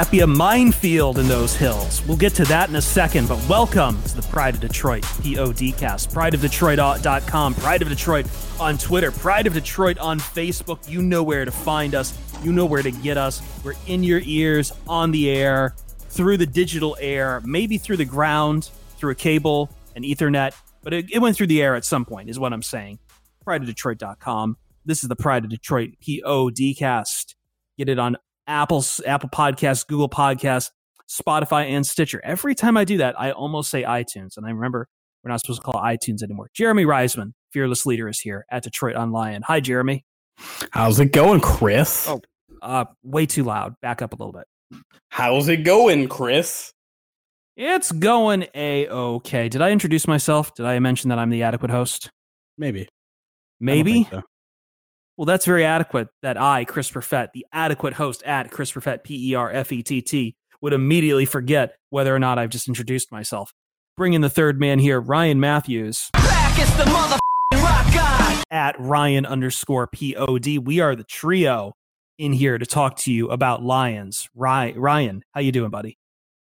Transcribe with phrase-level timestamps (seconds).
[0.00, 2.02] That be a minefield in those hills?
[2.06, 6.10] We'll get to that in a second, but welcome to the Pride of Detroit PODcast.
[6.10, 8.26] PrideofDetroit.com, Pride of Detroit
[8.58, 10.88] on Twitter, Pride of Detroit on Facebook.
[10.88, 13.42] You know where to find us, you know where to get us.
[13.62, 15.74] We're in your ears, on the air,
[16.08, 21.12] through the digital air, maybe through the ground, through a cable, an Ethernet, but it,
[21.12, 23.00] it went through the air at some point, is what I'm saying.
[23.46, 24.56] PrideofDetroit.com.
[24.82, 27.34] This is the Pride of Detroit PODcast.
[27.76, 28.16] Get it on
[28.50, 30.70] Apple Apple Podcasts, Google Podcasts,
[31.08, 32.20] Spotify, and Stitcher.
[32.24, 34.88] Every time I do that, I almost say iTunes, and I remember
[35.22, 36.50] we're not supposed to call it iTunes anymore.
[36.52, 39.42] Jeremy Reisman, fearless leader, is here at DetroitOnLion.
[39.44, 40.04] Hi, Jeremy.
[40.72, 42.08] How's it going, Chris?
[42.08, 42.20] Oh,
[42.60, 43.74] uh, way too loud.
[43.82, 44.82] Back up a little bit.
[45.10, 46.72] How's it going, Chris?
[47.56, 49.48] It's going a okay.
[49.48, 50.54] Did I introduce myself?
[50.54, 52.10] Did I mention that I'm the adequate host?
[52.58, 52.88] Maybe.
[53.60, 54.08] Maybe.
[54.10, 54.22] So.
[55.16, 59.30] Well, that's very adequate that I, Chris Perfett, the adequate host at Chris Perfett, P
[59.30, 63.12] E R F E T T, would immediately forget whether or not I've just introduced
[63.12, 63.52] myself.
[63.96, 66.08] Bring in the third man here, Ryan Matthews.
[66.14, 67.18] Back is the mother
[67.54, 68.44] rock god.
[68.50, 70.58] At Ryan underscore POD.
[70.58, 71.74] We are the trio
[72.18, 74.28] in here to talk to you about Lions.
[74.34, 75.98] Ryan, Ryan how you doing, buddy?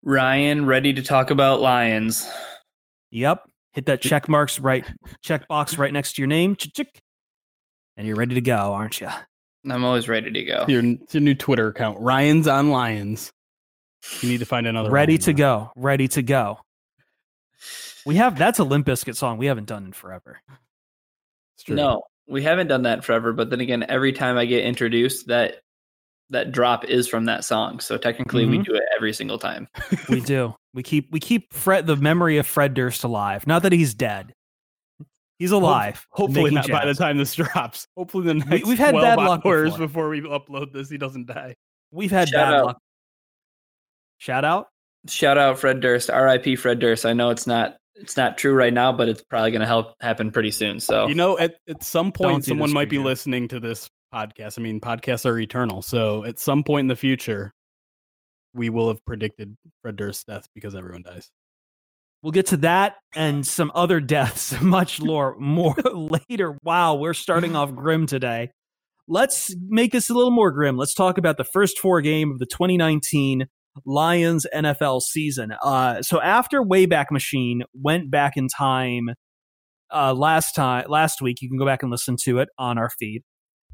[0.02, 2.26] Ryan, ready to talk about lions.
[3.10, 3.42] Yep.
[3.72, 4.84] Hit that check marks right
[5.22, 6.56] check box right next to your name.
[6.56, 7.00] Chick
[8.00, 9.08] and you're ready to go, aren't you?
[9.70, 10.64] I'm always ready to go.
[10.68, 13.30] Your, your new Twitter account, Ryan's on Lions.
[14.22, 14.90] You need to find another.
[14.90, 15.36] Ready Ryan to now.
[15.36, 15.72] go.
[15.76, 16.60] Ready to go.
[18.06, 20.40] We have that's a Limp Bizkit song we haven't done in forever.
[21.56, 21.76] It's true.
[21.76, 23.34] No, we haven't done that forever.
[23.34, 25.56] But then again, every time I get introduced, that
[26.30, 27.80] that drop is from that song.
[27.80, 28.64] So technically, we Mhm.
[28.64, 29.68] do it every single time.
[30.08, 30.54] We do.
[30.72, 33.46] We keep we keep Fred the memory of Fred Durst alive.
[33.46, 34.32] Not that he's dead.
[35.40, 36.06] He's alive.
[36.10, 37.88] Hopefully making not by the time this drops.
[37.96, 39.86] Hopefully the next we've had 12 bad luck hours before.
[39.86, 40.08] before.
[40.10, 41.56] we upload this, he doesn't die.
[41.90, 42.66] We've had Shout bad out.
[42.66, 42.78] luck.
[44.18, 44.68] Shout out.
[45.08, 46.56] Shout out Fred Durst, R.I.P.
[46.56, 47.06] Fred Durst.
[47.06, 49.94] I know it's not it's not true right now, but it's probably going to help
[50.00, 50.78] happen pretty soon.
[50.78, 52.10] So You know, at, at some.
[52.10, 53.06] Don't point, someone might be again.
[53.06, 54.58] listening to this podcast.
[54.58, 55.80] I mean, podcasts are eternal.
[55.82, 57.52] So at some point in the future,
[58.52, 61.30] we will have predicted Fred Durst's death because everyone dies.
[62.22, 66.58] We'll get to that and some other deaths much more more later.
[66.62, 68.50] Wow, we're starting off grim today.
[69.08, 70.76] Let's make this a little more grim.
[70.76, 73.46] Let's talk about the first four game of the 2019
[73.84, 75.52] Lions NFL season.
[75.62, 79.10] Uh, so after Wayback Machine went back in time
[79.92, 82.90] uh, last time last week, you can go back and listen to it on our
[82.98, 83.22] feed.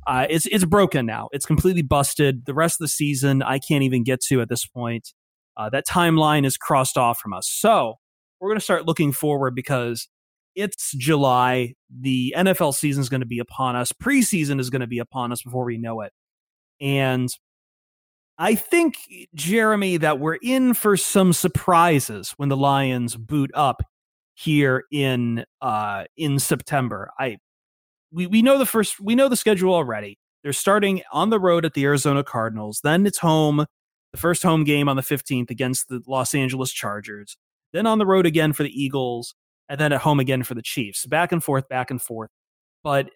[0.07, 1.29] Uh, it's it's broken now.
[1.33, 2.47] It's completely busted.
[2.47, 5.13] The rest of the season, I can't even get to at this point.
[5.57, 7.49] Uh, that timeline is crossed off from us.
[7.51, 7.95] So
[8.47, 10.07] we're going to start looking forward because
[10.55, 11.75] it's July.
[11.91, 13.91] The NFL season is going to be upon us.
[13.91, 16.13] Preseason is going to be upon us before we know it.
[16.81, 17.29] And
[18.39, 18.99] I think,
[19.35, 23.83] Jeremy, that we're in for some surprises when the Lions boot up
[24.35, 27.11] here in uh in September.
[27.19, 27.39] I
[28.13, 30.19] we we know the first we know the schedule already.
[30.45, 32.81] They're starting on the road at the Arizona Cardinals.
[32.85, 33.67] Then it's home,
[34.13, 37.37] the first home game on the 15th against the Los Angeles Chargers.
[37.77, 39.35] Then on the road again for the Eagles,
[39.69, 41.05] and then at home again for the Chiefs.
[41.05, 42.31] Back and forth, back and forth.
[42.83, 43.11] But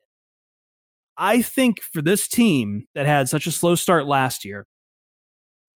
[1.16, 4.66] I think for this team that had such a slow start last year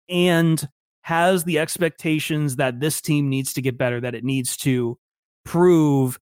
[0.09, 0.69] and
[1.01, 4.99] has the expectations that this team needs to get better, that it needs to
[5.47, 6.19] prove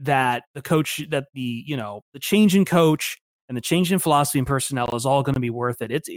[0.00, 3.16] that the coach, that the, you know, the change in coach
[3.48, 5.90] and the change in philosophy and personnel is all going to be worth it.
[5.90, 6.08] It's,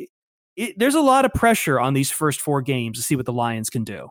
[0.58, 3.32] it, there's a lot of pressure on these first four games to see what the
[3.32, 4.10] Lions can do.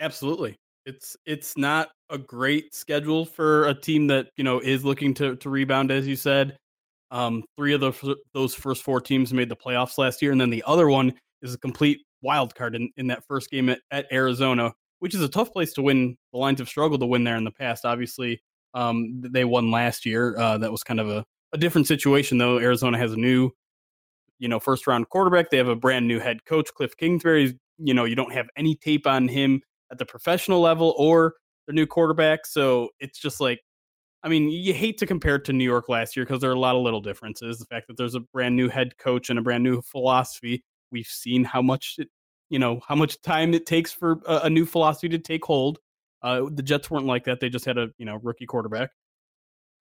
[0.00, 0.56] Absolutely.
[0.90, 5.36] It's it's not a great schedule for a team that, you know, is looking to
[5.36, 6.56] to rebound as you said.
[7.12, 10.50] Um three of the those first four teams made the playoffs last year and then
[10.50, 14.06] the other one is a complete wild card in, in that first game at, at
[14.12, 16.16] Arizona, which is a tough place to win.
[16.32, 17.84] The Lions have struggled to win there in the past.
[17.84, 18.40] Obviously,
[18.74, 20.36] um they won last year.
[20.36, 22.58] Uh that was kind of a a different situation though.
[22.58, 23.52] Arizona has a new
[24.40, 25.50] you know, first round quarterback.
[25.50, 27.56] They have a brand new head coach, Cliff Kingsbury.
[27.78, 31.34] You know, you don't have any tape on him at the professional level or
[31.66, 32.46] the new quarterback.
[32.46, 33.60] So it's just like,
[34.22, 36.54] I mean, you hate to compare it to New York last year because there are
[36.54, 37.58] a lot of little differences.
[37.58, 40.62] The fact that there's a brand new head coach and a brand new philosophy.
[40.92, 42.08] We've seen how much it,
[42.50, 45.78] you know, how much time it takes for a, a new philosophy to take hold.
[46.22, 47.40] Uh, the Jets weren't like that.
[47.40, 48.90] They just had a, you know, rookie quarterback.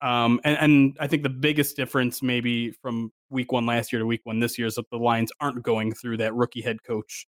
[0.01, 4.05] Um, and, and I think the biggest difference maybe from week one last year to
[4.05, 7.27] week one this year is that the Lions aren't going through that rookie head coach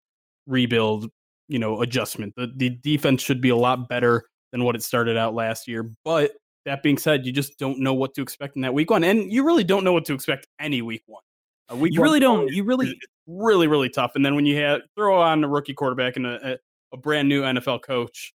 [0.46, 1.10] rebuild,
[1.48, 2.34] you know, adjustment.
[2.36, 5.90] The the defense should be a lot better than what it started out last year.
[6.04, 6.32] But
[6.64, 9.32] that being said, you just don't know what to expect in that week one, and
[9.32, 11.22] you really don't know what to expect any week one.
[11.70, 12.48] Uh, week You one really don't.
[12.48, 12.98] You really.
[13.26, 14.12] really really tough.
[14.16, 16.58] And then when you have throw on a rookie quarterback and a,
[16.92, 18.34] a brand new NFL coach,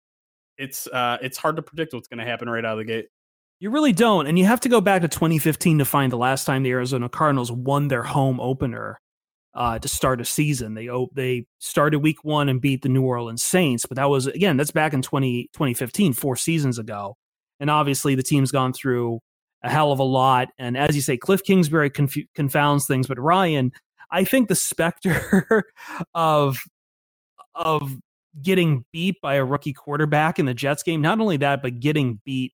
[0.57, 3.07] it's uh, it's hard to predict what's going to happen right out of the gate.
[3.59, 6.45] You really don't, and you have to go back to 2015 to find the last
[6.45, 9.00] time the Arizona Cardinals won their home opener
[9.54, 10.74] uh, to start a season.
[10.74, 14.57] They they started Week One and beat the New Orleans Saints, but that was again
[14.57, 17.16] that's back in 20, 2015, four seasons ago.
[17.60, 19.19] And obviously, the team's gone through
[19.63, 20.50] a hell of a lot.
[20.57, 23.07] And as you say, Cliff Kingsbury conf- confounds things.
[23.07, 23.72] But Ryan,
[24.12, 25.66] I think the specter
[26.13, 26.60] of
[27.56, 27.98] of
[28.42, 32.22] getting beat by a rookie quarterback in the Jets game, not only that, but getting
[32.24, 32.54] beat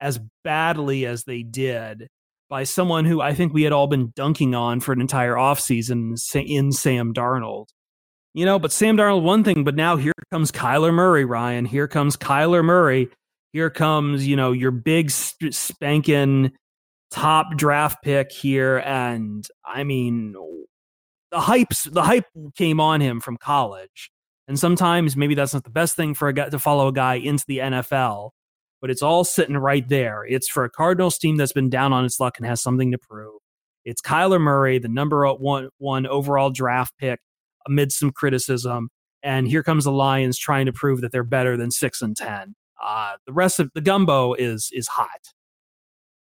[0.00, 2.08] as badly as they did
[2.50, 6.18] by someone who I think we had all been dunking on for an entire offseason
[6.34, 7.68] in Sam Darnold.
[8.34, 11.64] You know, but Sam Darnold, one thing, but now here comes Kyler Murray, Ryan.
[11.64, 13.08] Here comes Kyler Murray
[13.52, 16.52] here comes you know your big spanking
[17.10, 20.34] top draft pick here and i mean
[21.32, 22.26] the hypes the hype
[22.56, 24.10] came on him from college
[24.46, 27.14] and sometimes maybe that's not the best thing for a guy to follow a guy
[27.14, 28.30] into the nfl
[28.80, 32.04] but it's all sitting right there it's for a cardinals team that's been down on
[32.04, 33.40] its luck and has something to prove
[33.84, 37.20] it's kyler murray the number one, one overall draft pick
[37.66, 38.88] amid some criticism
[39.22, 42.54] and here comes the lions trying to prove that they're better than six and ten
[42.80, 45.20] uh, the rest of the gumbo is is hot.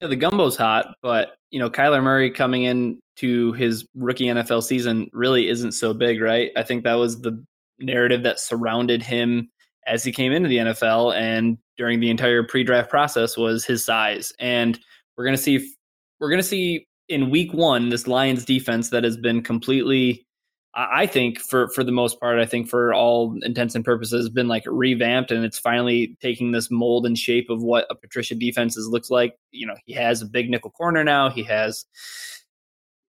[0.01, 4.63] Yeah, the gumbo's hot, but you know, Kyler Murray coming in to his rookie NFL
[4.63, 6.51] season really isn't so big, right?
[6.57, 7.43] I think that was the
[7.79, 9.49] narrative that surrounded him
[9.87, 14.33] as he came into the NFL and during the entire pre-draft process was his size.
[14.39, 14.79] And
[15.17, 15.73] we're going to see
[16.21, 20.27] we're going to see in week 1 this Lions defense that has been completely
[20.79, 24.47] I think for for the most part, I think for all intents and purposes, been
[24.47, 28.87] like revamped, and it's finally taking this mold and shape of what a Patricia defenses
[28.87, 29.39] looks like.
[29.53, 31.31] You know, he has a big nickel corner now.
[31.31, 31.87] He has,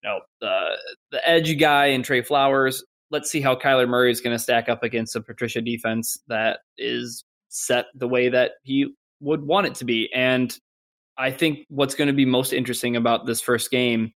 [0.03, 0.69] you know, the
[1.11, 2.83] the edge guy and Trey Flowers.
[3.11, 6.61] Let's see how Kyler Murray is going to stack up against a Patricia defense that
[6.79, 8.87] is set the way that he
[9.19, 10.11] would want it to be.
[10.13, 10.57] And
[11.17, 14.11] I think what's going to be most interesting about this first game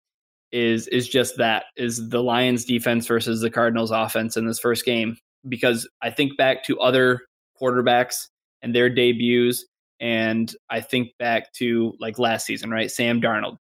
[0.52, 4.84] is is just that is the Lions defense versus the Cardinals offense in this first
[4.84, 5.16] game
[5.48, 7.22] because I think back to other
[7.60, 8.28] quarterbacks
[8.60, 9.64] and their debuts
[9.98, 12.90] and I think back to like last season, right?
[12.90, 13.56] Sam Darnold.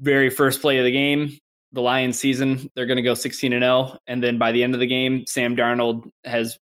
[0.00, 1.38] Very first play of the game,
[1.72, 4.74] the Lions season, they're going to go 16 and 0 and then by the end
[4.74, 6.58] of the game, Sam Darnold has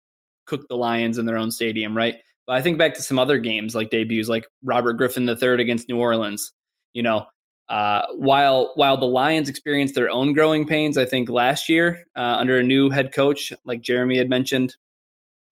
[0.46, 2.16] cooked the Lions in their own stadium, right?
[2.46, 5.88] But I think back to some other games like debuts like Robert Griffin III against
[5.88, 6.52] New Orleans.
[6.92, 7.26] You know,
[7.68, 12.36] uh, while while the Lions experienced their own growing pains, I think last year uh,
[12.38, 14.76] under a new head coach, like Jeremy had mentioned,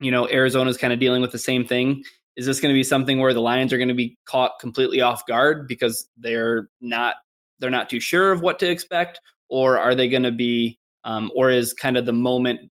[0.01, 2.03] you know Arizona's kind of dealing with the same thing.
[2.37, 5.01] Is this going to be something where the Lions are going to be caught completely
[5.01, 7.17] off guard because they're not
[7.59, 11.31] they're not too sure of what to expect, or are they going to be, um,
[11.35, 12.71] or is kind of the moment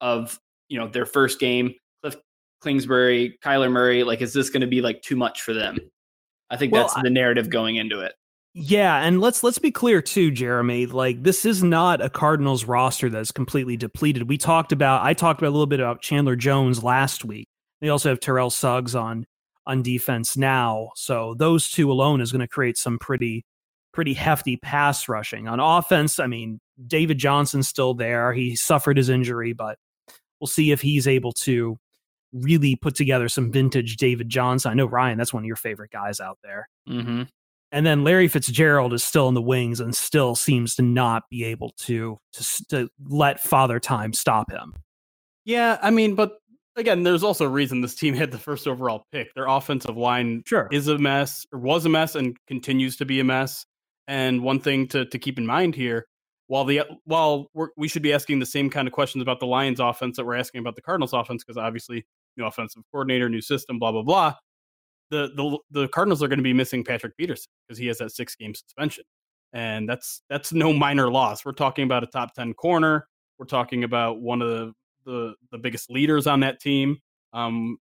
[0.00, 0.38] of
[0.68, 2.16] you know their first game, Cliff
[2.62, 5.78] Kingsbury, Kyler Murray, like is this going to be like too much for them?
[6.50, 8.14] I think well, that's the narrative going into it.
[8.56, 10.86] Yeah, and let's let's be clear too, Jeremy.
[10.86, 14.28] Like this is not a Cardinals roster that's completely depleted.
[14.28, 17.48] We talked about I talked about a little bit about Chandler Jones last week.
[17.80, 19.26] They also have Terrell Suggs on
[19.66, 20.90] on defense now.
[20.94, 23.44] So those two alone is going to create some pretty
[23.92, 25.48] pretty hefty pass rushing.
[25.48, 28.32] On offense, I mean, David Johnson's still there.
[28.32, 29.78] He suffered his injury, but
[30.44, 31.78] we'll see if he's able to
[32.34, 34.70] really put together some vintage David Johnson.
[34.70, 36.68] I know Ryan, that's one of your favorite guys out there.
[36.86, 37.22] Mm-hmm.
[37.72, 41.44] And then Larry Fitzgerald is still in the wings and still seems to not be
[41.44, 44.74] able to to, to let Father Time stop him.
[45.46, 46.36] Yeah, I mean, but
[46.76, 49.32] again, there's also a reason this team had the first overall pick.
[49.34, 50.68] Their offensive line sure.
[50.70, 53.64] is a mess, or was a mess, and continues to be a mess.
[54.08, 56.06] And one thing to to keep in mind here,
[56.46, 59.80] while the while we should be asking the same kind of questions about the Lions
[59.80, 63.78] offense that we're asking about the Cardinals offense, because obviously new offensive coordinator, new system,
[63.78, 64.34] blah blah blah
[65.10, 68.12] the the the Cardinals are going to be missing Patrick Peterson because he has that
[68.12, 69.04] six game suspension,
[69.52, 71.44] and that's that's no minor loss.
[71.44, 73.06] We're talking about a top ten corner.
[73.38, 74.72] We're talking about one of the
[75.04, 76.98] the, the biggest leaders on that team.
[77.32, 77.78] Um,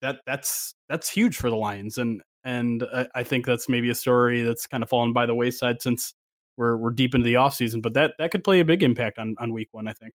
[0.00, 3.94] that that's that's huge for the Lions, and and I, I think that's maybe a
[3.94, 6.14] story that's kind of fallen by the wayside since
[6.62, 7.82] we're we're deep into the offseason.
[7.82, 10.14] But that that could play a big impact on on week one, I think.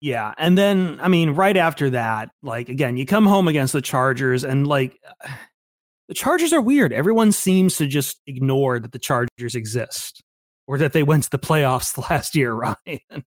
[0.00, 0.34] Yeah.
[0.36, 4.42] And then, I mean, right after that, like, again, you come home against the Chargers,
[4.42, 5.00] and like,
[6.08, 6.92] the Chargers are weird.
[6.92, 10.20] Everyone seems to just ignore that the Chargers exist
[10.66, 13.24] or that they went to the playoffs last year, Ryan.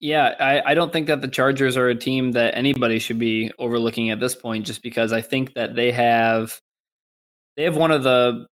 [0.00, 3.50] Yeah, I, I don't think that the Chargers are a team that anybody should be
[3.58, 6.60] overlooking at this point, just because I think that they have
[7.56, 8.46] they have one of the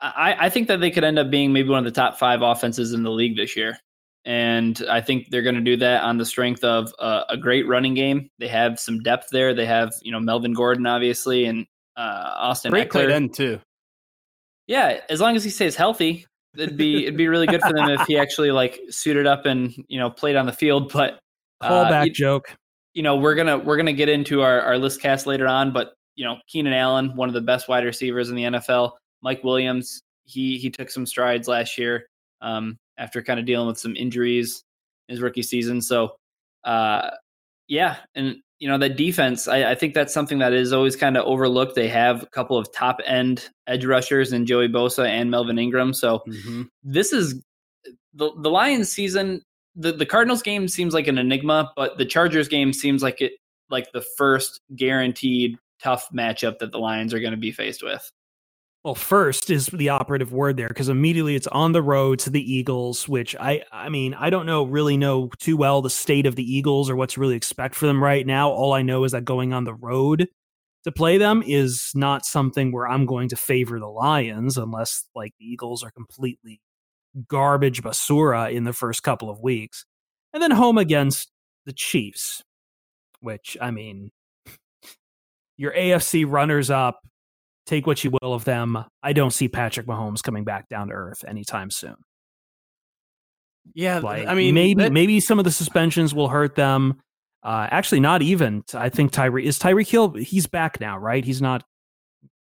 [0.00, 2.42] I, I think that they could end up being maybe one of the top five
[2.42, 3.78] offenses in the league this year.
[4.24, 7.66] And I think they're going to do that on the strength of uh, a great
[7.66, 8.28] running game.
[8.38, 9.54] They have some depth there.
[9.54, 11.66] They have, you know, Melvin Gordon, obviously, and
[11.96, 13.10] uh, Austin Great Ekeler.
[13.10, 13.60] end too.
[14.66, 16.26] Yeah, as long as he stays healthy,
[16.56, 19.74] it'd be it'd be really good for them if he actually like suited up and
[19.88, 20.92] you know played on the field.
[20.92, 21.18] But
[21.60, 22.54] uh, Callback you, joke.
[22.94, 25.72] you know we're gonna we're gonna get into our our list cast later on.
[25.72, 28.92] But you know Keenan Allen, one of the best wide receivers in the NFL.
[29.22, 32.06] Mike Williams, he he took some strides last year
[32.40, 34.62] um, after kind of dealing with some injuries
[35.08, 35.80] in his rookie season.
[35.82, 36.12] So
[36.64, 37.10] uh,
[37.68, 41.16] yeah, and you know that defense, I, I think that's something that is always kind
[41.16, 41.74] of overlooked.
[41.74, 45.94] They have a couple of top end edge rushers in Joey Bosa and Melvin Ingram.
[45.94, 46.62] So Mm-hmm.
[46.82, 47.42] this is
[48.14, 49.42] the the Lions season.
[49.76, 53.32] The the Cardinals game seems like an enigma, but the Chargers game seems like it
[53.70, 58.10] like the first guaranteed tough matchup that the Lions are going to be faced with.
[58.84, 62.40] Well, first is the operative word there because immediately it's on the road to the
[62.40, 66.34] Eagles, which I I mean, I don't know really know too well the state of
[66.34, 68.50] the Eagles or what to really expect for them right now.
[68.50, 70.28] All I know is that going on the road
[70.84, 75.34] to play them is not something where I'm going to favor the Lions unless like
[75.38, 76.62] the Eagles are completely
[77.28, 79.84] garbage basura in the first couple of weeks.
[80.32, 81.30] And then home against
[81.66, 82.42] the Chiefs,
[83.20, 84.10] which I mean
[85.58, 87.00] your AFC runners up
[87.70, 88.84] take what you will of them.
[89.02, 91.94] I don't see Patrick Mahomes coming back down to earth anytime soon.
[93.74, 97.00] Yeah, Like, I mean, maybe that- maybe some of the suspensions will hurt them.
[97.42, 98.64] Uh, actually, not even.
[98.74, 100.12] I think Tyree is Tyreek Hill.
[100.14, 101.24] He's back now, right?
[101.24, 101.64] He's not.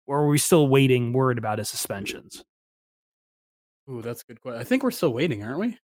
[0.07, 2.43] Or are we still waiting word about his suspensions?
[3.89, 4.61] Ooh, that's a good question.
[4.61, 5.77] I think we're still waiting, aren't we?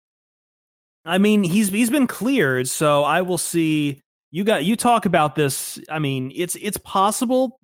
[1.05, 4.01] I mean, he's he's been cleared, so I will see.
[4.31, 5.79] You got you talk about this.
[5.89, 7.60] I mean, it's it's possible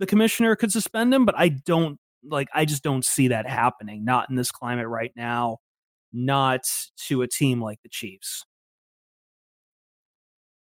[0.00, 2.48] the commissioner could suspend him, but I don't like.
[2.52, 4.04] I just don't see that happening.
[4.04, 5.58] Not in this climate right now.
[6.12, 6.62] Not
[7.06, 8.44] to a team like the Chiefs.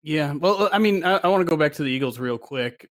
[0.02, 0.34] Yeah.
[0.34, 2.90] Well, I mean, I, I want to go back to the Eagles real quick.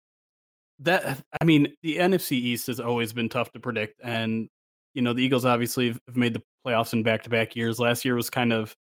[0.79, 4.47] That I mean, the NFC East has always been tough to predict, and
[4.93, 7.79] you know the Eagles obviously have made the playoffs in back-to-back years.
[7.79, 8.75] Last year was kind of,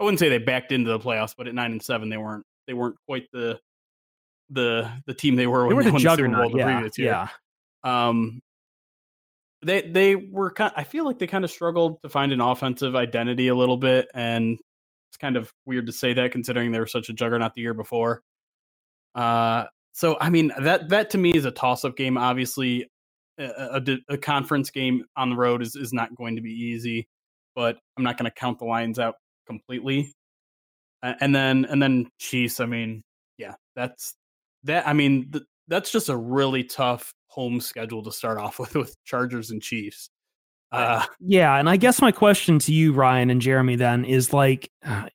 [0.00, 2.46] I wouldn't say they backed into the playoffs, but at nine and seven, they weren't
[2.66, 3.60] they weren't quite the
[4.52, 6.52] the the team they were They when were they the won the Super juggernaut.
[6.52, 7.08] the Yeah, previous year.
[7.84, 8.08] yeah.
[8.08, 8.40] Um,
[9.62, 10.72] they they were kind.
[10.76, 14.08] I feel like they kind of struggled to find an offensive identity a little bit,
[14.14, 14.58] and
[15.10, 17.74] it's kind of weird to say that considering they were such a juggernaut the year
[17.74, 18.22] before.
[19.14, 22.16] Uh, so I mean that that to me is a toss up game.
[22.18, 22.88] Obviously,
[23.38, 27.06] a, a, a conference game on the road is is not going to be easy,
[27.54, 29.14] but I'm not going to count the Lions out
[29.46, 30.12] completely.
[31.02, 32.58] Uh, and then and then Chiefs.
[32.58, 33.02] I mean,
[33.38, 34.14] yeah, that's
[34.64, 34.86] that.
[34.86, 38.96] I mean, th- that's just a really tough home schedule to start off with with
[39.04, 40.10] Chargers and Chiefs.
[40.70, 44.70] Uh, Yeah, and I guess my question to you, Ryan and Jeremy, then is like,
[44.84, 45.08] uh,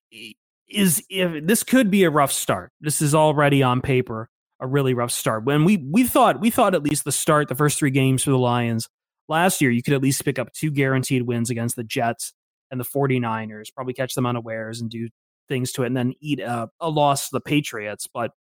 [0.70, 2.72] is if this could be a rough start.
[2.80, 5.46] This is already on paper a really rough start.
[5.46, 8.32] When we we thought we thought at least the start, the first three games for
[8.32, 8.88] the Lions
[9.28, 12.34] last year, you could at least pick up two guaranteed wins against the Jets
[12.72, 15.10] and the 49ers, probably catch them unawares and do
[15.48, 18.08] things to it, and then eat a, a loss to the Patriots.
[18.14, 18.32] But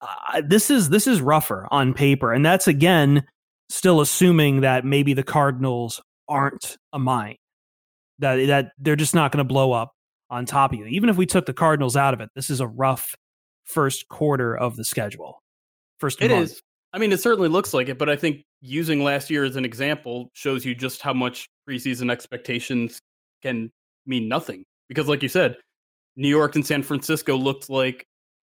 [0.00, 3.24] uh, this is this is rougher on paper, and that's again
[3.68, 7.36] still assuming that maybe the Cardinals aren't a mine,
[8.18, 9.92] that that they're just not going to blow up
[10.30, 10.86] on top of you.
[10.86, 13.14] Even if we took the Cardinals out of it, this is a rough
[13.64, 15.42] first quarter of the schedule.
[15.98, 16.50] First, It month.
[16.50, 16.62] is.
[16.92, 19.64] I mean, it certainly looks like it, but I think using last year as an
[19.64, 22.98] example shows you just how much preseason expectations
[23.42, 23.70] can
[24.06, 24.64] mean nothing.
[24.88, 25.56] Because, like you said,
[26.16, 28.06] New York and San Francisco looked like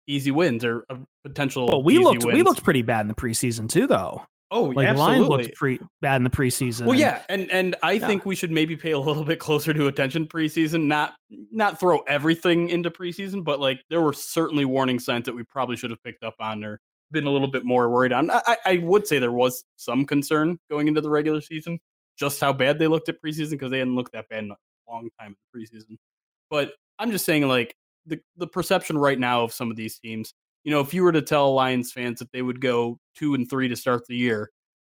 [0.08, 1.68] easy wins or a potential.
[1.68, 4.22] Well, we looked we looked pretty bad in the preseason too, though.
[4.50, 5.18] Oh, Like absolutely.
[5.18, 6.86] Lions looked pre- bad in the preseason.
[6.86, 8.06] Well, yeah, and and I Yeah.
[8.06, 10.84] think we should maybe pay a little bit closer to attention preseason.
[10.84, 15.42] Not not throw everything into preseason, but like there were certainly warning signs that we
[15.44, 18.30] probably should have picked up on or been a little bit more worried on.
[18.30, 21.78] I, I- I would say there was some concern going into the regular season,
[22.18, 24.56] just how bad they looked at preseason because they hadn't looked that bad in a
[24.90, 25.96] long time in the preseason.
[26.50, 27.74] But I'm just saying, like
[28.08, 30.34] the the perception right now of some of these teams.
[30.64, 33.48] You know, if you were to tell Lions fans that they would go two and
[33.48, 34.50] three to start the year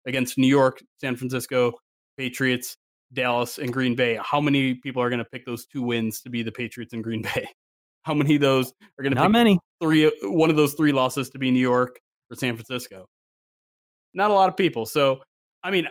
[0.07, 1.73] against New York, San Francisco,
[2.17, 2.77] Patriots,
[3.13, 6.31] Dallas, and Green Bay, how many people are going to pick those two wins to
[6.31, 7.49] be the Patriots and Green Bay?
[8.03, 9.59] How many of those are going to pick many.
[9.81, 11.99] three uh, one of those three losses to be New York
[12.31, 13.07] or San Francisco?
[14.13, 14.87] Not a lot of people.
[14.87, 15.23] So,
[15.63, 15.89] I mean,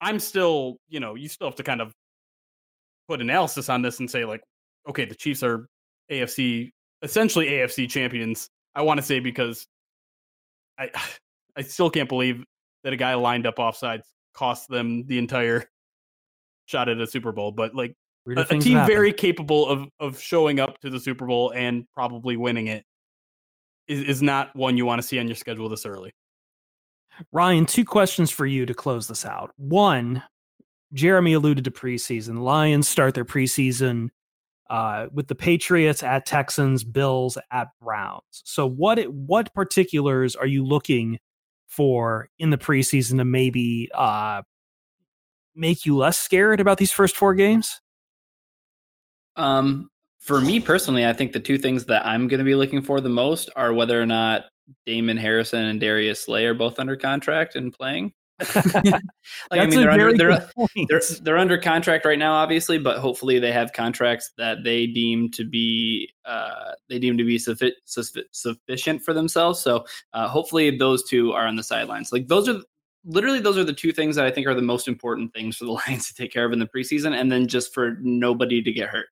[0.00, 1.92] I'm still, you know, you still have to kind of
[3.08, 4.42] put analysis on this and say like,
[4.88, 5.66] okay, the Chiefs are
[6.10, 6.70] AFC
[7.02, 8.48] essentially AFC champions.
[8.74, 9.66] I want to say because
[10.78, 10.90] I
[11.56, 12.44] I still can't believe
[12.84, 14.02] that a guy lined up offsides
[14.34, 15.64] cost them the entire
[16.66, 17.50] shot at a Super Bowl.
[17.50, 17.94] But like
[18.28, 22.36] a, a team very capable of of showing up to the Super Bowl and probably
[22.36, 22.84] winning it
[23.88, 26.12] is, is not one you want to see on your schedule this early.
[27.32, 29.52] Ryan, two questions for you to close this out.
[29.56, 30.22] One,
[30.92, 32.40] Jeremy alluded to preseason.
[32.40, 34.10] Lions start their preseason
[34.70, 38.22] uh, with the Patriots at Texans, Bills at Browns.
[38.44, 41.18] So, what what particulars are you looking
[41.66, 44.42] for in the preseason to maybe uh,
[45.54, 47.80] make you less scared about these first four games?
[49.36, 52.82] Um, for me personally, I think the two things that I'm going to be looking
[52.82, 54.46] for the most are whether or not
[54.84, 58.12] Damon Harrison and Darius Slay are both under contract and playing.
[58.54, 58.94] like
[59.50, 60.48] I mean, they're under, they're,
[60.88, 65.30] they're they're under contract right now, obviously, but hopefully they have contracts that they deem
[65.30, 69.60] to be uh, they deem to be suffi- suffi- sufficient for themselves.
[69.60, 72.12] So uh, hopefully those two are on the sidelines.
[72.12, 72.60] Like those are
[73.06, 75.64] literally those are the two things that I think are the most important things for
[75.64, 78.72] the Lions to take care of in the preseason, and then just for nobody to
[78.72, 79.06] get hurt.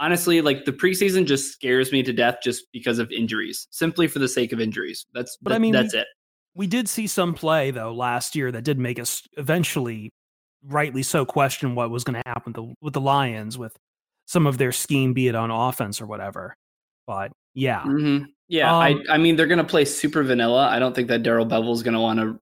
[0.00, 4.18] Honestly, like the preseason just scares me to death just because of injuries, simply for
[4.18, 5.06] the sake of injuries.
[5.14, 6.06] That's But I mean, that's it.
[6.58, 10.10] We did see some play though last year that did make us eventually
[10.64, 13.74] rightly so question what was going to happen with the, with the lions with
[14.26, 16.54] some of their scheme be it on offense or whatever
[17.06, 20.68] but yeah hmm Yeah, Um, I I mean they're gonna play super vanilla.
[20.68, 22.38] I don't think that Darrell Bevell's gonna want to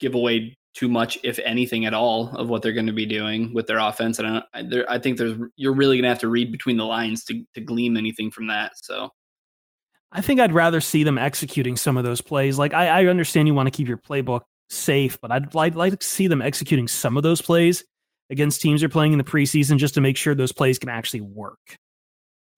[0.00, 3.52] give away too much, if anything at all, of what they're going to be doing
[3.52, 4.20] with their offense.
[4.20, 6.84] And I, I, there, I think there's you're really gonna have to read between the
[6.84, 8.72] lines to to glean anything from that.
[8.76, 9.10] So
[10.12, 12.58] i think i'd rather see them executing some of those plays.
[12.58, 15.98] Like i, I understand you want to keep your playbook safe but i'd like, like
[15.98, 17.84] to see them executing some of those plays
[18.30, 21.20] against teams they're playing in the preseason just to make sure those plays can actually
[21.20, 21.58] work.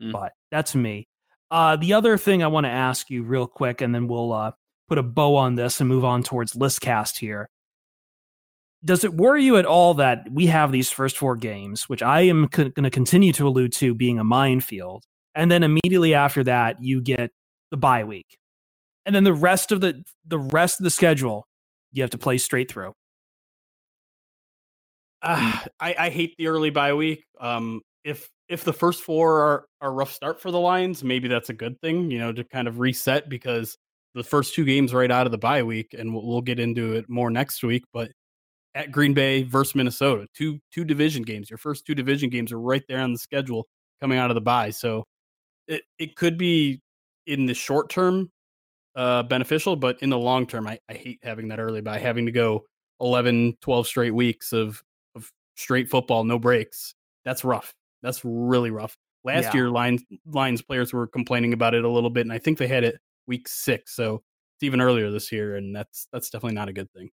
[0.02, 0.12] Mm.
[0.12, 1.06] but that's me.
[1.50, 4.52] Uh, the other thing i want to ask you real quick and then we'll uh,
[4.88, 7.48] put a bow on this and move on towards listcast here.
[8.84, 12.22] Does it worry you at all that we have these first four games which i
[12.22, 16.44] am co- going to continue to allude to being a minefield and then immediately after
[16.44, 17.30] that you get
[17.72, 18.38] the bye week
[19.06, 21.46] and then the rest of the the rest of the schedule
[21.92, 22.92] you have to play straight through
[25.22, 27.24] Ah, I, I hate the early bye week.
[27.40, 31.28] Um, if if the first four are are a rough start for the Lions, maybe
[31.28, 32.10] that's a good thing.
[32.10, 33.78] You know, to kind of reset because
[34.16, 36.94] the first two games right out of the bye week, and we'll, we'll get into
[36.94, 37.84] it more next week.
[37.94, 38.12] But
[38.74, 41.50] at Green Bay versus Minnesota, two two division games.
[41.50, 43.68] Your first two division games are right there on the schedule
[44.00, 44.70] coming out of the bye.
[44.70, 45.04] So
[45.68, 46.80] it it could be
[47.26, 48.30] in the short term
[48.96, 52.26] uh, beneficial, but in the long term, I, I hate having that early by having
[52.26, 52.64] to go
[53.00, 54.82] 11, 12 straight weeks of
[55.14, 56.94] of straight football, no breaks.
[57.24, 57.72] That's rough.
[58.02, 58.96] That's really rough.
[59.24, 59.54] Last Yeah.
[59.54, 62.66] year, Lions Lions players were complaining about it a little bit, and I think they
[62.68, 64.16] had it week six, so
[64.56, 67.10] it's even earlier this year, and that's that's definitely not a good thing.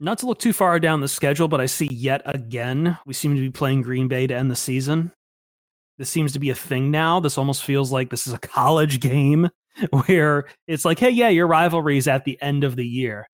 [0.00, 3.36] not to look too far down the schedule, but I see yet again we seem
[3.36, 5.12] to be playing Green Bay to end the season.
[6.02, 7.20] This seems to be a thing now.
[7.20, 9.48] This almost feels like this is a college game
[10.06, 13.28] where it's like, hey, yeah, your rivalry is at the end of the year.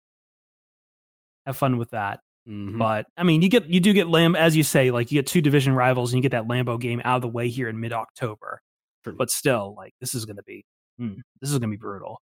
[1.45, 2.21] Have fun with that.
[2.49, 2.79] Mhm.
[2.79, 5.27] But I mean, you get you do get Lamb as you say, like you get
[5.27, 7.79] two division rivals and you get that Lambo game out of the way here in
[7.79, 8.63] mid October.
[9.05, 10.65] But still, like this is going to be
[10.97, 12.19] hmm, this is going to be brutal.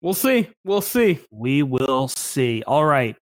[0.00, 0.48] We'll see.
[0.64, 1.18] We'll see.
[1.30, 2.62] We will see.
[2.66, 3.14] All right.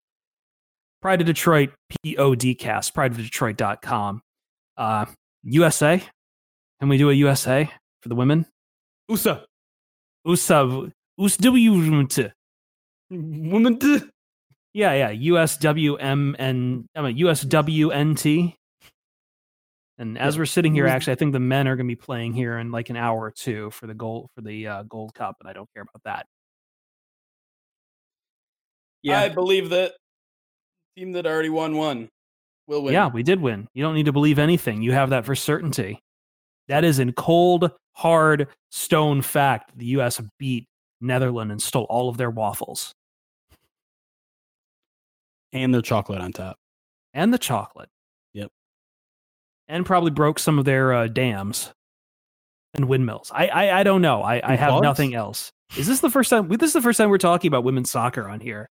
[1.00, 1.70] Pride of Detroit,
[2.04, 4.20] PODcast, prideofdetroit.com.
[4.76, 5.06] Uh,
[5.42, 6.02] USA.
[6.80, 7.70] Can we do a USA
[8.02, 8.46] for the women?
[9.08, 9.44] USA.
[10.24, 10.90] USA.
[11.18, 12.32] USW.
[13.10, 13.74] Women.
[13.78, 14.00] d-
[14.74, 15.12] Yeah, yeah.
[15.12, 16.84] USWMN.
[16.94, 18.54] I mean, USWNT.
[20.00, 22.32] And as we're sitting here, actually, I think the men are going to be playing
[22.32, 25.36] here in like an hour or two for the gold for the uh, Gold Cup,
[25.40, 26.26] and I don't care about that.
[29.02, 29.94] yeah, I believe that
[30.96, 32.08] team that already won one
[32.68, 32.92] will win.
[32.94, 33.66] Yeah, we did win.
[33.74, 34.82] You don't need to believe anything.
[34.82, 36.00] You have that for certainty.
[36.68, 39.72] That is in cold, hard, stone fact.
[39.76, 40.20] The U.S.
[40.38, 40.66] beat
[41.00, 42.94] Netherlands and stole all of their waffles
[45.52, 46.56] and their chocolate on top.
[47.14, 47.88] and the chocolate.
[48.34, 48.50] Yep.
[49.68, 51.72] And probably broke some of their uh, dams
[52.74, 53.30] and windmills.
[53.34, 54.22] I I, I don't know.
[54.22, 55.50] I, I have nothing else.
[55.76, 56.48] Is this the first time?
[56.48, 58.68] This is the first time we're talking about women's soccer on here.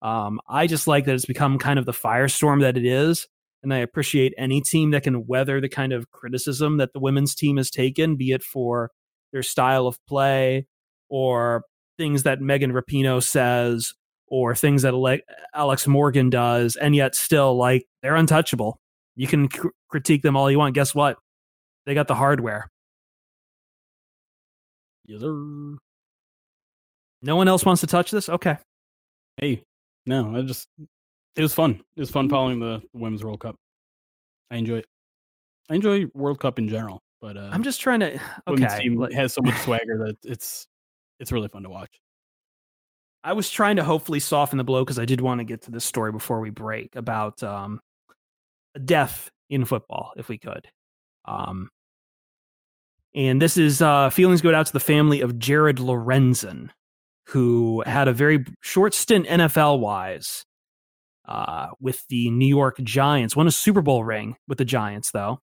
[0.00, 3.26] Um, I just like that it's become kind of the firestorm that it is,
[3.62, 7.34] and I appreciate any team that can weather the kind of criticism that the women's
[7.34, 8.90] team has taken, be it for
[9.32, 10.66] their style of play
[11.08, 11.64] or
[11.96, 13.94] things that Megan Rapinoe says
[14.28, 15.20] or things that Ale-
[15.54, 18.78] Alex Morgan does, and yet still like they're untouchable.
[19.16, 20.74] You can cr- critique them all you want.
[20.74, 21.18] Guess what?
[21.86, 22.70] They got the hardware.
[25.06, 25.76] Yes, sir.
[27.22, 28.28] No one else wants to touch this.
[28.28, 28.58] Okay.
[29.38, 29.62] Hey,
[30.08, 30.68] no, I just
[31.36, 31.80] it was fun.
[31.96, 33.56] It was fun following the Women's World Cup.
[34.50, 34.86] I enjoy it.
[35.68, 38.18] I enjoy World Cup in general, but uh, I'm just trying to.
[38.48, 40.66] Okay, team has so much swagger that it's
[41.20, 41.90] it's really fun to watch.
[43.22, 45.70] I was trying to hopefully soften the blow because I did want to get to
[45.70, 47.80] this story before we break about um,
[48.82, 50.68] death in football, if we could.
[51.26, 51.68] Um,
[53.14, 56.70] and this is uh, feelings go out to the family of Jared Lorenzen,
[57.28, 60.44] who had a very short stint NFL wise
[61.26, 63.36] uh, with the New York Giants.
[63.36, 65.40] Won a Super Bowl ring with the Giants, though.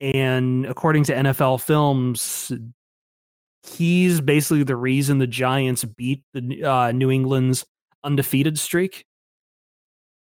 [0.00, 2.52] And according to NFL Films,
[3.64, 7.64] he's basically the reason the Giants beat the uh, New England's
[8.04, 9.04] undefeated streak.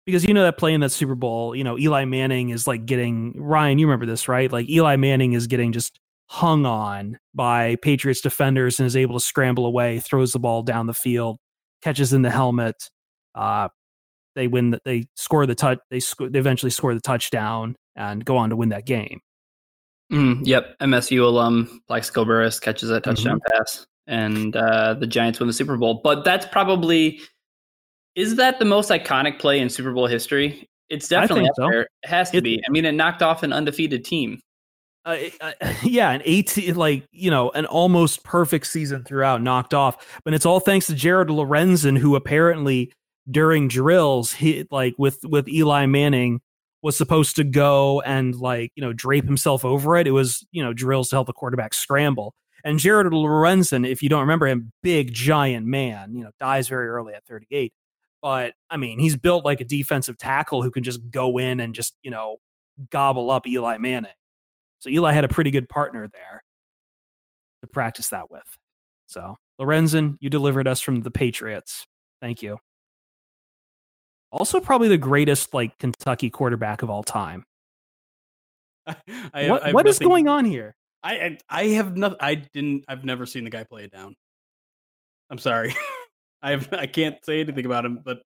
[0.04, 2.86] Because you know that play in that Super Bowl, you know Eli Manning is like
[2.86, 3.78] getting Ryan.
[3.78, 4.52] You remember this, right?
[4.52, 9.24] Like Eli Manning is getting just hung on by Patriots defenders and is able to
[9.24, 11.38] scramble away, throws the ball down the field,
[11.82, 12.90] catches in the helmet.
[13.34, 13.68] Uh,
[14.34, 14.70] they win.
[14.70, 15.78] The, they score the touch.
[15.90, 19.20] They sc- they eventually score the touchdown and go on to win that game.
[20.12, 25.46] Mm, yep, MSU alum Plaxico Burress catches that touchdown pass, and uh, the Giants win
[25.48, 26.00] the Super Bowl.
[26.04, 27.20] But that's probably
[28.14, 30.68] is that the most iconic play in Super Bowl history?
[30.88, 31.68] It's definitely up so.
[31.70, 31.80] there.
[31.82, 32.62] It has to It- be.
[32.66, 34.40] I mean, it knocked off an undefeated team.
[35.06, 40.20] Uh, uh, yeah, an 18, like, you know, an almost perfect season throughout, knocked off.
[40.24, 42.92] But it's all thanks to Jared Lorenzen, who apparently
[43.30, 46.40] during drills, he like with with Eli Manning
[46.82, 50.06] was supposed to go and like, you know, drape himself over it.
[50.06, 52.34] It was, you know, drills to help the quarterback scramble.
[52.64, 56.88] And Jared Lorenzen, if you don't remember him, big giant man, you know, dies very
[56.88, 57.72] early at 38.
[58.22, 61.74] But I mean, he's built like a defensive tackle who can just go in and
[61.74, 62.38] just, you know,
[62.90, 64.10] gobble up Eli Manning.
[64.80, 66.42] So Eli had a pretty good partner there
[67.62, 68.44] to practice that with.
[69.06, 71.86] So Lorenzen, you delivered us from the Patriots.
[72.20, 72.58] Thank you.
[74.32, 77.44] Also, probably the greatest like Kentucky quarterback of all time.
[78.86, 78.94] I,
[79.48, 80.74] what I have what is going on here?
[81.02, 82.16] I I have no.
[82.20, 82.84] I didn't.
[82.88, 84.14] I've never seen the guy play it down.
[85.30, 85.74] I'm sorry.
[86.42, 86.68] I have.
[86.72, 88.18] I can't say anything about him, but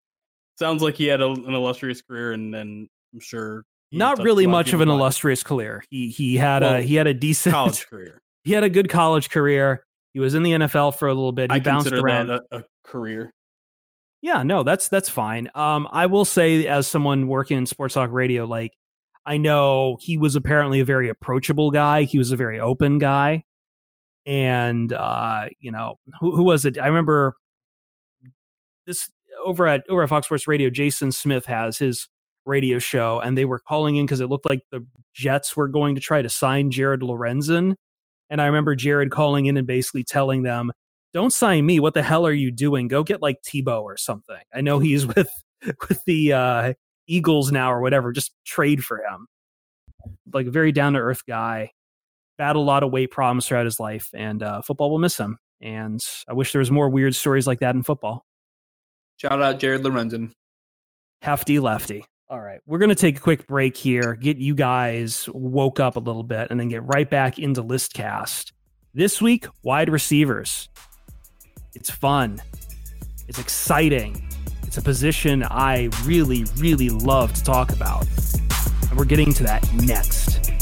[0.59, 4.73] sounds like he had a, an illustrious career, and then I'm sure Not really much
[4.73, 4.99] of an lives.
[5.01, 5.83] illustrious career.
[5.91, 8.21] He he had a he had a decent college career.
[8.45, 9.85] he had a good college career.
[10.13, 11.51] He was in the NFL for a little bit.
[11.51, 12.31] He I bounced consider around.
[12.31, 13.33] a, a career.
[14.23, 15.49] Yeah, no, that's that's fine.
[15.55, 18.73] Um, I will say, as someone working in sports talk radio, like
[19.27, 22.03] I know he was apparently a very approachable guy.
[22.03, 23.45] He was a very open guy,
[24.27, 26.79] and uh, you know, who, who was it?
[26.79, 27.35] I remember
[28.87, 29.11] this
[29.45, 30.71] over at over at Fox Sports Radio.
[30.71, 32.09] Jason Smith has his
[32.47, 35.95] radio show, and they were calling in because it looked like the Jets were going
[35.95, 37.75] to try to sign Jared Lorenzen.
[38.29, 40.73] And I remember Jared calling in and basically telling them,
[41.13, 41.81] don't sign me.
[41.81, 42.89] What the hell are you doing?
[42.89, 44.37] Go get like Tebow or something.
[44.55, 45.31] I know he's with
[45.89, 46.73] with the uh,
[47.07, 48.13] Eagles now or whatever.
[48.13, 49.27] Just trade for him.
[50.33, 51.73] Like a very down to earth guy.
[52.39, 55.37] Battled a lot of weight problems throughout his life, and uh, football will miss him.
[55.61, 58.25] And I wish there was more weird stories like that in football.
[59.19, 60.33] Shout out Jared Lorenzen.
[61.21, 62.07] Hefty lefty.
[62.31, 65.97] All right, we're going to take a quick break here, get you guys woke up
[65.97, 68.53] a little bit, and then get right back into Listcast.
[68.95, 70.69] This week, wide receivers.
[71.75, 72.41] It's fun.
[73.27, 74.29] It's exciting.
[74.63, 78.07] It's a position I really, really love to talk about.
[78.89, 80.60] And we're getting to that next.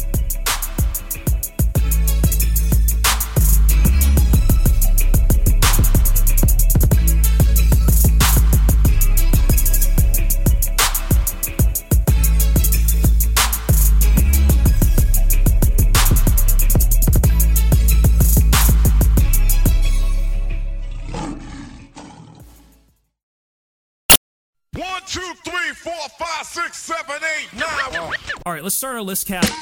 [26.38, 28.12] Five, six, seven, eight, nine.
[28.46, 29.53] All right, let's start our list cast.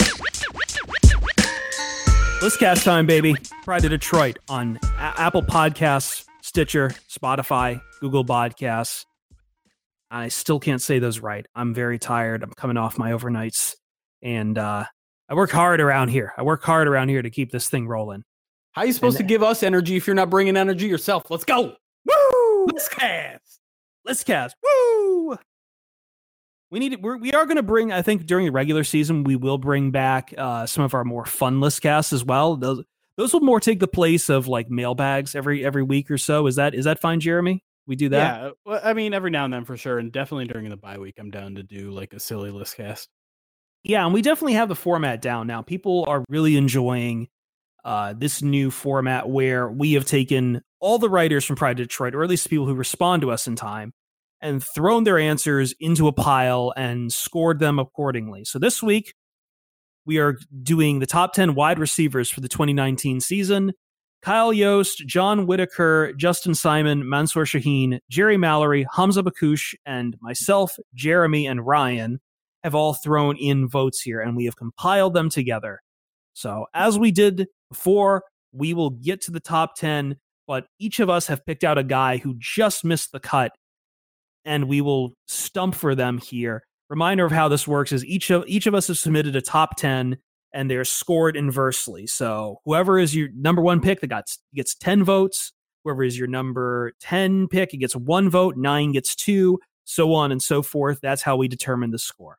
[0.00, 0.44] Listcast.
[2.40, 3.34] Listcast time, baby.
[3.64, 9.04] Pride of Detroit on A- Apple Podcasts, Stitcher, Spotify, Google Podcasts.
[10.10, 11.44] I still can't say those right.
[11.54, 12.42] I'm very tired.
[12.42, 13.74] I'm coming off my overnights,
[14.22, 14.84] and uh,
[15.28, 16.32] I work hard around here.
[16.38, 18.22] I work hard around here to keep this thing rolling.
[18.72, 21.24] How are you supposed And- to give us energy if you're not bringing energy yourself?
[21.30, 21.74] Let's go.
[22.06, 22.66] Woo!
[22.66, 23.58] Let's cast.
[24.04, 24.54] Let's cast.
[24.62, 25.36] Woo!
[26.70, 27.02] We need.
[27.02, 27.92] We're, we are going to bring.
[27.92, 31.24] I think during the regular season, we will bring back uh, some of our more
[31.24, 32.56] fun list casts as well.
[32.56, 32.84] Those
[33.16, 36.46] those will more take the place of like mailbags every every week or so.
[36.46, 37.64] Is that is that fine, Jeremy?
[37.86, 38.42] We do that.
[38.42, 40.98] Yeah, well, I mean, every now and then for sure, and definitely during the bye
[40.98, 43.08] week, I'm down to do like a silly list cast.
[43.82, 45.62] Yeah, and we definitely have the format down now.
[45.62, 47.28] People are really enjoying
[47.84, 52.22] uh, this new format where we have taken all the writers from Pride Detroit, or
[52.22, 53.92] at least people who respond to us in time,
[54.40, 58.44] and thrown their answers into a pile and scored them accordingly.
[58.44, 59.14] So this week,
[60.06, 63.72] we are doing the top 10 wide receivers for the 2019 season.
[64.22, 71.46] Kyle Yost, John Whitaker, Justin Simon, Mansour Shaheen, Jerry Mallory, Hamza Bakush, and myself, Jeremy,
[71.46, 72.20] and Ryan
[72.64, 75.80] have all thrown in votes here, and we have compiled them together.
[76.34, 81.08] So, as we did before, we will get to the top 10, but each of
[81.08, 83.52] us have picked out a guy who just missed the cut,
[84.48, 86.64] and we will stump for them here.
[86.90, 89.76] Reminder of how this works is each of each of us has submitted a top
[89.76, 90.16] 10
[90.54, 92.06] and they're scored inversely.
[92.06, 95.52] So whoever is your number one pick that got gets 10 votes,
[95.84, 100.32] whoever is your number 10 pick, it gets one vote, nine gets two, so on
[100.32, 100.98] and so forth.
[101.02, 102.38] That's how we determine the score.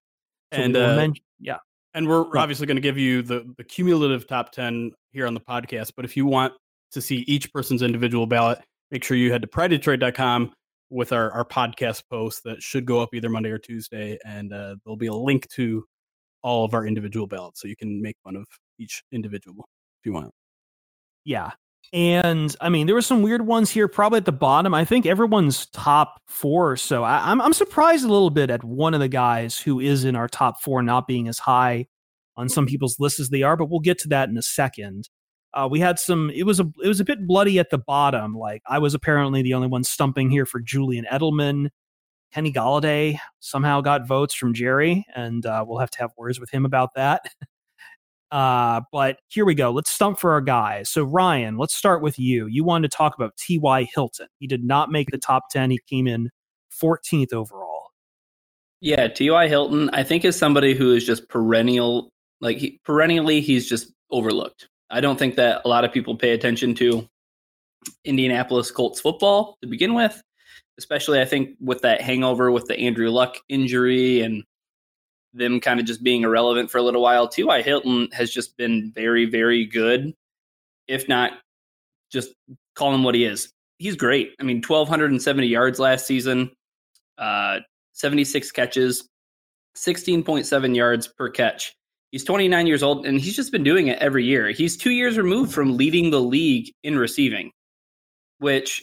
[0.52, 1.58] So And, uh, men- yeah.
[1.94, 2.42] And we're Right.
[2.42, 5.92] obviously going to give you the, the cumulative top 10 here on the podcast.
[5.96, 6.54] But if you want
[6.94, 10.52] to see each person's individual ballot, make sure you head to pridedetroit.com
[10.90, 14.18] with our, our podcast post that should go up either Monday or Tuesday.
[14.26, 15.86] And uh, there'll be a link to
[16.42, 17.62] all of our individual ballots.
[17.62, 18.46] So you can make fun of
[18.80, 19.68] each individual
[20.02, 20.32] if you want.
[21.26, 21.52] Yeah.
[21.92, 24.74] And I mean, there were some weird ones here, probably at the bottom.
[24.74, 26.78] I think everyone's top four.
[26.78, 30.06] So I, I'm I'm surprised a little bit at one of the guys who is
[30.06, 31.88] in our top four not being as high
[32.38, 33.58] on some people's lists as they are.
[33.58, 35.10] But we'll get to that in a second.
[35.54, 36.30] Uh, we had some.
[36.34, 38.36] It was a it was a bit bloody at the bottom.
[38.36, 41.70] Like I was apparently the only one stumping here for Julian Edelman.
[42.32, 46.52] Kenny Golladay somehow got votes from Jerry, and uh, we'll have to have words with
[46.52, 47.22] him about that.
[48.32, 49.72] Uh, but here we go.
[49.72, 50.90] Let's stump for our guys.
[50.90, 52.46] So Ryan, let's start with you.
[52.46, 53.88] You wanted to talk about T.Y.
[53.94, 54.28] Hilton.
[54.38, 55.72] He did not make the top 10.
[55.72, 56.30] He came in
[56.82, 57.88] 14th overall.
[58.82, 59.48] Yeah, T.Y.
[59.48, 64.70] Hilton, I think is somebody who is just perennial, like he, perennially, he's just overlooked.
[64.90, 67.08] I don't think that a lot of people pay attention to
[68.04, 70.22] Indianapolis Colts football to begin with,
[70.78, 74.44] especially I think with that hangover with the Andrew Luck injury and
[75.34, 77.28] them kind of just being irrelevant for a little while.
[77.28, 77.62] T.Y.
[77.62, 80.14] Hilton has just been very, very good,
[80.88, 81.34] if not
[82.12, 82.34] just
[82.76, 83.54] call him what he is.
[83.78, 84.34] He's great.
[84.40, 86.52] I mean, 1,270 yards last season,
[87.18, 87.60] uh,
[87.94, 89.08] 76 catches,
[89.78, 91.76] 16.7 yards per catch.
[92.12, 94.50] He's 29 years old and he's just been doing it every year.
[94.50, 97.52] He's two years removed from leading the league in receiving,
[98.40, 98.82] which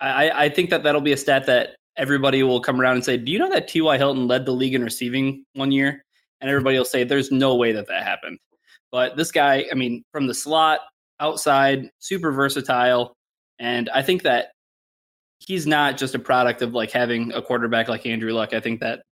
[0.00, 3.16] I, I think that that'll be a stat that everybody will come around and say,
[3.16, 3.98] Do you know that T.Y.
[3.98, 6.02] Hilton led the league in receiving one year?
[6.40, 8.38] And everybody will say, There's no way that that happened.
[8.90, 10.80] But this guy, I mean, from the slot,
[11.20, 13.14] outside, super versatile.
[13.58, 14.48] And I think that
[15.38, 18.52] he's not just a product of like having a quarterback like Andrew Luck.
[18.52, 19.02] I think that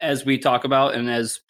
[0.00, 1.40] as we talk about and as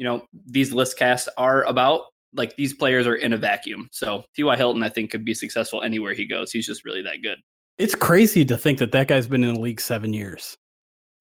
[0.00, 3.86] you know these list casts are about, like these players are in a vacuum.
[3.92, 4.56] So T.Y.
[4.56, 6.50] Hilton, I think, could be successful anywhere he goes.
[6.50, 7.36] He's just really that good.
[7.76, 10.56] It's crazy to think that that guy's been in the league seven years.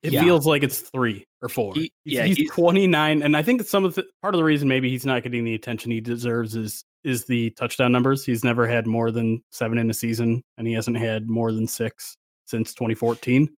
[0.01, 0.23] It Yeah.
[0.23, 1.73] feels like it's three or four.
[1.73, 4.45] He- he's, yeah, he's, he's- 29, and I think some of the part of the
[4.45, 8.25] reason maybe he's not getting the attention he deserves is is the touchdown numbers.
[8.25, 11.67] He's never had more than seven in a season, and he hasn't had more than
[11.67, 12.15] six
[12.45, 13.49] since 2014.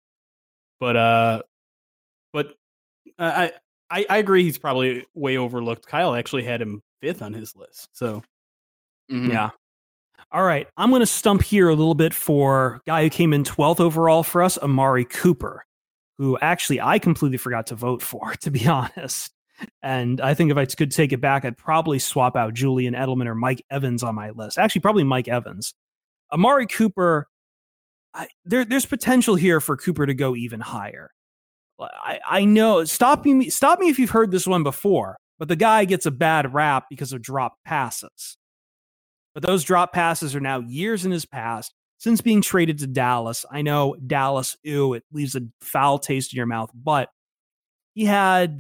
[0.80, 1.42] But uh,
[2.34, 2.56] but
[3.20, 3.52] I
[3.92, 5.86] I I agree he's probably way overlooked.
[5.88, 8.24] Kyle actually had him fifth on his list, so
[9.12, 9.30] Mhm.
[9.32, 9.50] Yeah.
[10.32, 10.68] All right.
[10.78, 14.24] I'm going to stump here a little bit for guy who came in 12th overall
[14.24, 15.66] for us, Amari Cooper,
[16.18, 19.34] who actually I completely forgot to vote for, to be honest.
[19.84, 23.28] And I think if I could take it back, I'd probably swap out Julian Edelman
[23.28, 24.58] or Mike Evans on my list.
[24.58, 25.74] Actually, probably Mike Evans.
[26.32, 27.28] Amari Cooper,
[28.14, 31.12] I, there, there's potential here for Cooper to go even higher.
[31.82, 32.84] I, I know.
[32.86, 36.12] Stop me, stop me if you've heard this one before, but the guy gets a
[36.12, 38.38] bad rap because of drop passes.
[39.34, 43.46] But those drop passes are now years in his past since being traded to Dallas.
[43.52, 47.10] I know Dallas, ew, it leaves a foul taste in your mouth, but
[47.94, 48.60] he had,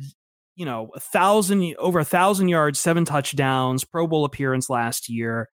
[0.55, 5.49] you know, a thousand, over a thousand yards, seven touchdowns, Pro Bowl appearance last year.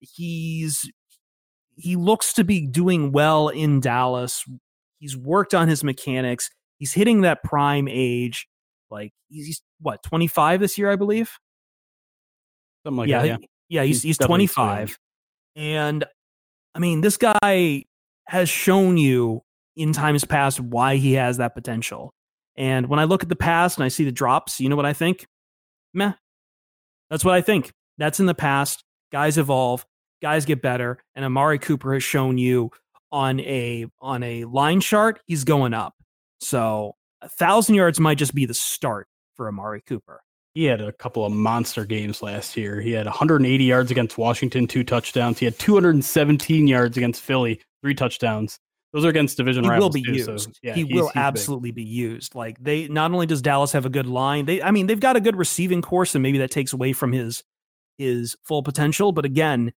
[0.00, 0.90] He's,
[1.76, 4.44] he looks to be doing well in Dallas.
[4.98, 6.50] He's worked on his mechanics.
[6.80, 8.48] He's hitting that prime age.
[8.90, 11.30] Like he's, what, 25 this year, I believe?
[12.84, 13.26] something like yeah, that.
[13.28, 13.36] Yeah.
[13.38, 14.98] he- yeah, he's He's he's definitely 25.
[15.54, 16.04] And
[16.74, 17.84] I mean, this guy
[18.26, 19.42] has shown you
[19.76, 22.12] in times past why he has that potential.
[22.56, 24.86] And when I look at the past and I see the drops, you know what
[24.86, 25.26] I think?
[25.94, 26.12] Meh.
[27.10, 27.72] That's what I think.
[27.98, 28.82] That's in the past.
[29.12, 29.84] Guys evolve,
[30.22, 32.70] guys get better, and Amari Cooper has shown you
[33.12, 35.94] on a on a line chart, he's going up.
[36.40, 40.22] So a thousand yards might just be the start for Amari Cooper.
[40.54, 42.80] He had a couple of monster games last year.
[42.80, 45.38] He had 180 yards against Washington, two touchdowns.
[45.38, 48.58] He had 217 yards against Philly, three touchdowns.
[48.92, 50.26] those are against division he will rivals be too, used.
[50.26, 51.22] so, yeah, he he's- will he's big.
[51.22, 52.34] absolutely be used.
[52.34, 55.14] Like they not only does Dallas have a good line, they I mean they've got
[55.16, 57.44] a good receiving corps, and maybe that takes away from his
[57.98, 59.12] his full potential.
[59.12, 59.72] But again,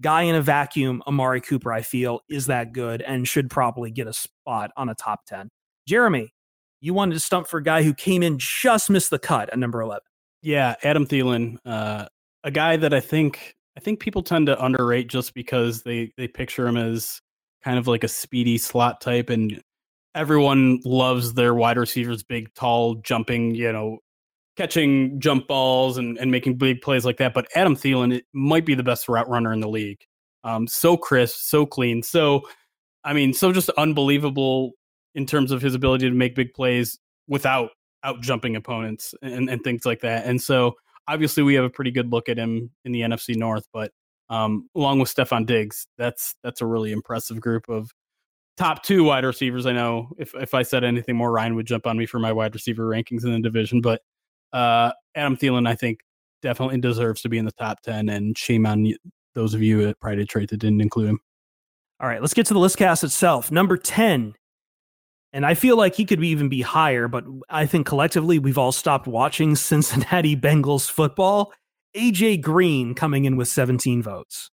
[0.00, 4.06] guy in a vacuum, Amari Cooper, I feel is that good and should probably get
[4.06, 5.50] a spot on a top ten.
[5.88, 6.34] Jeremy,
[6.80, 9.58] you wanted to stump for a guy who came in just missed the cut at
[9.58, 10.02] number eleven.
[10.42, 12.06] Yeah, Adam Thielen, uh,
[12.44, 16.28] a guy that I think I think people tend to underrate just because they they
[16.28, 17.20] picture him as
[17.64, 19.62] kind of like a speedy slot type, and
[20.14, 23.98] everyone loves their wide receivers, big, tall, jumping, you know,
[24.56, 27.32] catching jump balls and, and making big plays like that.
[27.32, 30.00] But Adam Thielen it might be the best route runner in the league.
[30.44, 32.42] Um, so crisp, so clean, so
[33.04, 34.72] I mean, so just unbelievable
[35.14, 37.70] in terms of his ability to make big plays without
[38.04, 40.26] out jumping opponents and, and things like that.
[40.26, 40.74] And so
[41.08, 43.90] obviously we have a pretty good look at him in the NFC North, but
[44.30, 47.90] um, along with Stefon Diggs, that's that's a really impressive group of
[48.56, 49.66] top two wide receivers.
[49.66, 52.32] I know if if I said anything more, Ryan would jump on me for my
[52.32, 54.02] wide receiver rankings in the division, but
[54.52, 56.00] uh, Adam Thielen, I think,
[56.42, 58.10] definitely deserves to be in the top ten.
[58.10, 58.92] And shame on
[59.34, 61.20] those of you at Pride Detroit that didn't include him.
[62.00, 63.50] All right, let's get to the list cast itself.
[63.50, 64.34] Number 10.
[65.32, 68.58] And I feel like he could be, even be higher, but I think collectively we've
[68.58, 71.52] all stopped watching Cincinnati Bengals football.
[71.96, 74.50] AJ Green coming in with 17 votes.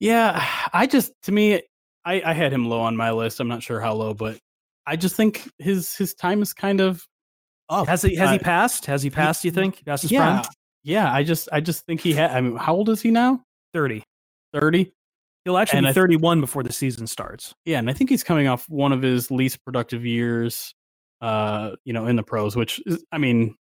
[0.00, 1.62] Yeah, I just to me,
[2.04, 3.38] I, I had him low on my list.
[3.38, 4.38] I'm not sure how low, but
[4.84, 7.06] I just think his his time is kind of
[7.68, 7.86] up.
[7.86, 8.86] Has he has he uh, passed?
[8.86, 9.84] Has he passed, you think?
[9.84, 10.52] Past his yeah, prime?
[10.82, 11.12] yeah.
[11.12, 12.32] I just I just think he had.
[12.32, 13.44] I mean, how old is he now?
[13.74, 14.02] 30.
[14.52, 14.92] Thirty.
[15.44, 17.54] He'll actually And be I- 31 before the season starts.
[17.64, 20.74] Yeah, and I think he's coming off one of his least productive years.
[21.20, 23.54] Uh, you know, in the pros, which is, I mean,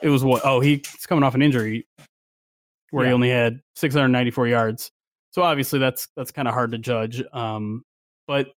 [0.00, 0.40] it was what?
[0.44, 1.86] Oh, he's coming off an injury
[2.90, 4.90] where he only had 694 yards.
[5.32, 7.22] So obviously that's that's kind of hard to judge.
[7.34, 7.82] Um,
[8.26, 8.48] but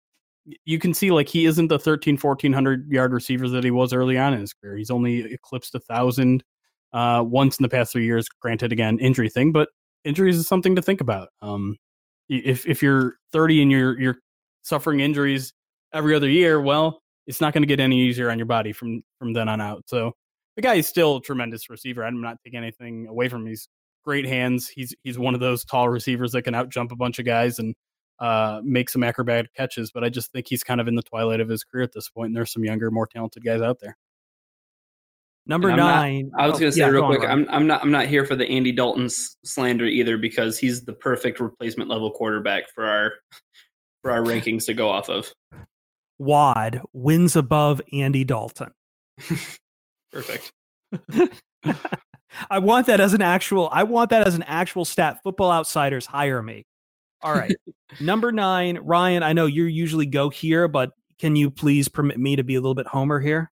[0.64, 4.16] you can see like he isn't the 13 1400 yard receiver that he was early
[4.16, 4.76] on in his career.
[4.76, 6.44] He's only eclipsed a thousand
[6.92, 8.28] uh, once in the past three years.
[8.40, 9.68] Granted, again, injury thing, but
[10.04, 11.28] injuries is something to think about.
[11.42, 11.76] Um,
[12.38, 14.16] if if you're 30 and you're you're
[14.62, 15.52] suffering injuries
[15.92, 19.02] every other year, well, it's not going to get any easier on your body from
[19.18, 19.84] from then on out.
[19.86, 20.12] So
[20.56, 22.04] the guy is still a tremendous receiver.
[22.04, 23.48] I'm not taking anything away from him.
[23.48, 23.68] He's
[24.04, 24.68] great hands.
[24.68, 27.58] He's he's one of those tall receivers that can out jump a bunch of guys
[27.58, 27.74] and
[28.18, 29.90] uh, make some acrobatic catches.
[29.90, 32.08] But I just think he's kind of in the twilight of his career at this
[32.08, 33.96] point, and there's some younger, more talented guys out there.
[35.46, 36.30] Number I'm not- nine.
[36.38, 38.24] I was oh, going to say yeah, real quick, I'm I'm not I'm not here
[38.24, 43.12] for the Andy Dalton slander either because he's the perfect replacement level quarterback for our
[44.02, 45.32] for our rankings to go off of.
[46.18, 48.70] Wad wins above Andy Dalton.
[50.12, 50.52] Perfect.
[52.50, 53.68] I want that as an actual.
[53.72, 55.18] I want that as an actual stat.
[55.22, 56.64] Football Outsiders hire me.
[57.22, 57.54] All right,
[58.00, 59.22] number nine, Ryan.
[59.22, 62.60] I know you usually go here, but can you please permit me to be a
[62.60, 63.50] little bit homer here?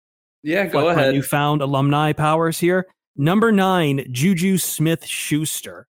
[0.44, 1.14] Yeah, go ahead.
[1.14, 2.86] Newfound alumni powers here.
[3.16, 5.86] Number nine, Juju Smith Schuster.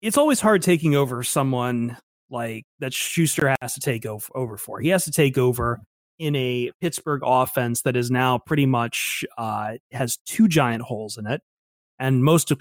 [0.00, 1.96] It's always hard taking over someone
[2.30, 4.80] like that Schuster has to take over for.
[4.80, 5.80] He has to take over
[6.20, 11.26] in a Pittsburgh offense that is now pretty much uh, has two giant holes in
[11.26, 11.42] it,
[11.98, 12.60] and most of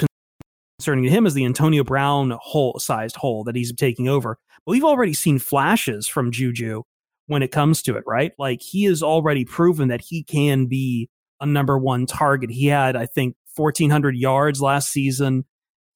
[0.79, 4.39] concerning to him is the Antonio Brown hole sized hole that he's taking over.
[4.65, 6.81] But we've already seen flashes from Juju
[7.27, 8.31] when it comes to it, right?
[8.37, 12.51] Like he has already proven that he can be a number one target.
[12.51, 15.45] He had, I think, 1,400 yards last season.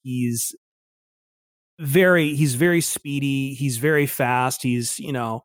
[0.03, 0.55] He's
[1.79, 3.53] very, he's very speedy.
[3.53, 4.63] He's very fast.
[4.63, 5.43] He's, you know,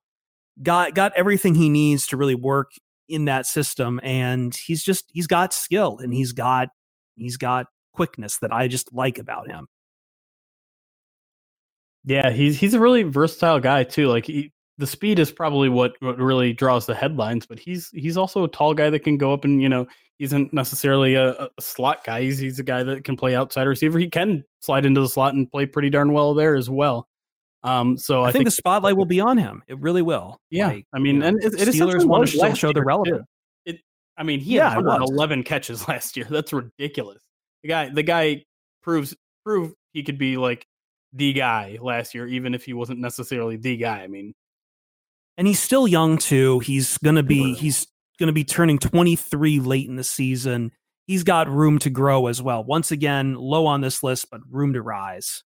[0.63, 2.71] got got everything he needs to really work
[3.09, 4.01] in that system.
[4.03, 6.69] And he's just, he's got skill and he's got,
[7.17, 9.67] he's got quickness that I just like about him.
[12.05, 14.09] Yeah, he's he's a really versatile guy too.
[14.09, 18.17] Like he, the speed is probably what, what really draws the headlines, but he's he's
[18.17, 19.87] also a tall guy that can go up and you know
[20.19, 22.23] he isn't necessarily a, a slot guy.
[22.23, 23.99] He's he's a guy that can play outside receiver.
[23.99, 27.07] He can slide into the slot and play pretty darn well there as well.
[27.63, 29.63] Um, so I, I, think, the spotlight will be on him.
[29.69, 30.41] It really will.
[30.49, 33.27] yeah, Like, I mean, and it, it Steelers want to still show they're relevant.
[33.67, 33.81] It,
[34.17, 34.79] I mean, he Yeah, had.
[34.79, 36.27] 111 catches last year.
[36.31, 37.23] That's ridiculous.
[37.63, 38.45] The guy, the guy
[38.83, 39.15] proves
[39.45, 40.67] proved he could be like
[41.13, 44.01] the guy last year, even if he wasn't necessarily the guy.
[44.01, 44.33] I mean,
[45.41, 46.59] and he's still young too.
[46.59, 47.87] He's gonna be he's
[48.19, 50.71] gonna be turning 23 late in the season.
[51.07, 52.63] He's got room to grow as well.
[52.63, 55.43] Once again, low on this list, but room to rise.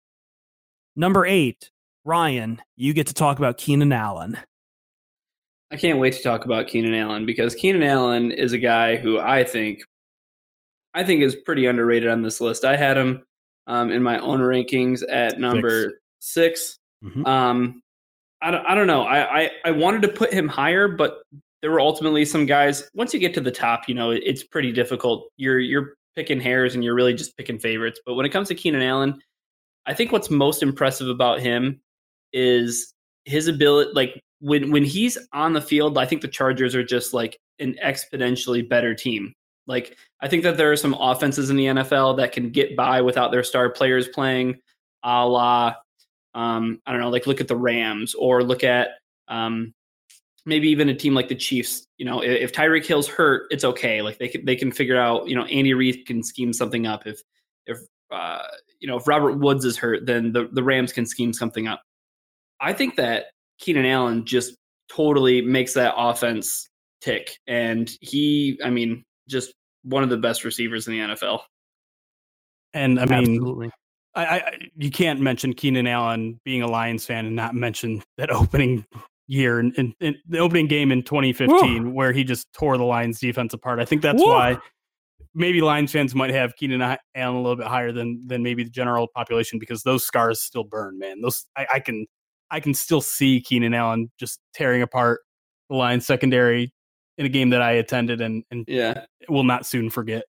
[0.94, 1.70] Number eight,
[2.04, 4.36] Ryan, you get to talk about Keenan Allen.
[5.70, 9.18] I can't wait to talk about Keenan Allen because Keenan Allen is a guy who
[9.18, 9.80] I think
[10.92, 12.66] I think is pretty underrated on this list.
[12.66, 13.22] I had him
[13.66, 17.26] um, in my own rankings at number 6 Mhm.
[17.26, 17.82] Um,
[18.40, 19.02] I don't, I don't know.
[19.02, 21.22] I, I, I wanted to put him higher, but
[21.60, 22.88] there were ultimately some guys.
[22.94, 25.28] Once you get to the top, you know, it's pretty difficult.
[25.36, 28.00] You're you're picking hairs and you're really just picking favorites.
[28.04, 29.20] But when it comes to Keenan Allen,
[29.86, 31.80] I think what's most impressive about him
[32.32, 32.92] is
[33.24, 33.90] his ability.
[33.94, 37.74] Like when when he's on the field, I think the Chargers are just like an
[37.84, 39.32] exponentially better team.
[39.66, 43.00] Like I think that there are some offenses in the NFL that can get by
[43.00, 44.56] without their star players playing,
[45.02, 45.74] a la
[46.34, 48.88] um, I don't know, like look at the Rams or look at
[49.28, 49.74] um,
[50.46, 51.86] maybe even a team like the Chiefs.
[51.98, 54.02] You know, if, if Tyreek Hill's hurt, it's okay.
[54.02, 55.28] Like they can they can figure out.
[55.28, 57.06] You know, Andy Reid can scheme something up.
[57.06, 57.20] If
[57.66, 57.78] if
[58.10, 58.42] uh,
[58.80, 61.82] you know if Robert Woods is hurt, then the the Rams can scheme something up.
[62.60, 63.26] I think that
[63.58, 64.56] Keenan Allen just
[64.90, 66.68] totally makes that offense
[67.00, 69.52] tick, and he, I mean, just
[69.82, 71.40] one of the best receivers in the NFL.
[72.74, 73.70] And I mean, Absolutely.
[74.14, 78.30] I, I you can't mention Keenan Allen being a Lions fan and not mention that
[78.30, 78.84] opening
[79.26, 83.20] year in, in, in the opening game in 2015 where he just tore the Lions
[83.20, 83.78] defense apart.
[83.78, 84.58] I think that's why
[85.34, 88.70] maybe Lions fans might have Keenan Allen a little bit higher than than maybe the
[88.70, 91.20] general population because those scars still burn, man.
[91.20, 92.06] Those I, I can
[92.50, 95.20] I can still see Keenan Allen just tearing apart
[95.68, 96.72] the Lions secondary
[97.18, 99.04] in a game that I attended and and Yeah.
[99.28, 100.24] will not soon forget.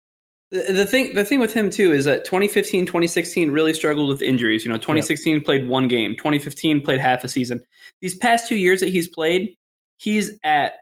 [0.52, 4.22] The, the thing the thing with him too is that 2015 2016 really struggled with
[4.22, 7.60] injuries you know 2016 played one game 2015 played half a season
[8.00, 9.56] these past two years that he's played
[9.96, 10.74] he's at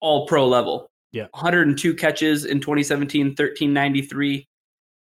[0.00, 1.28] all pro level Yeah.
[1.30, 4.46] 102 catches in 2017 1393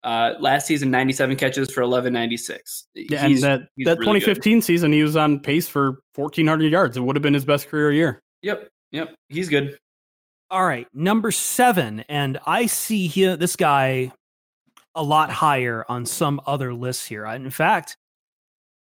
[0.03, 4.35] uh last season 97 catches for 1196 Yeah, and that that really good.
[4.35, 6.97] 2015 season, he was on pace for 1,400 yards.
[6.97, 8.21] It would have been his best career year.
[8.43, 9.77] yep yep he's good
[10.51, 14.11] All right, number seven, and I see here this guy
[14.93, 17.25] a lot higher on some other lists here.
[17.25, 17.95] In fact,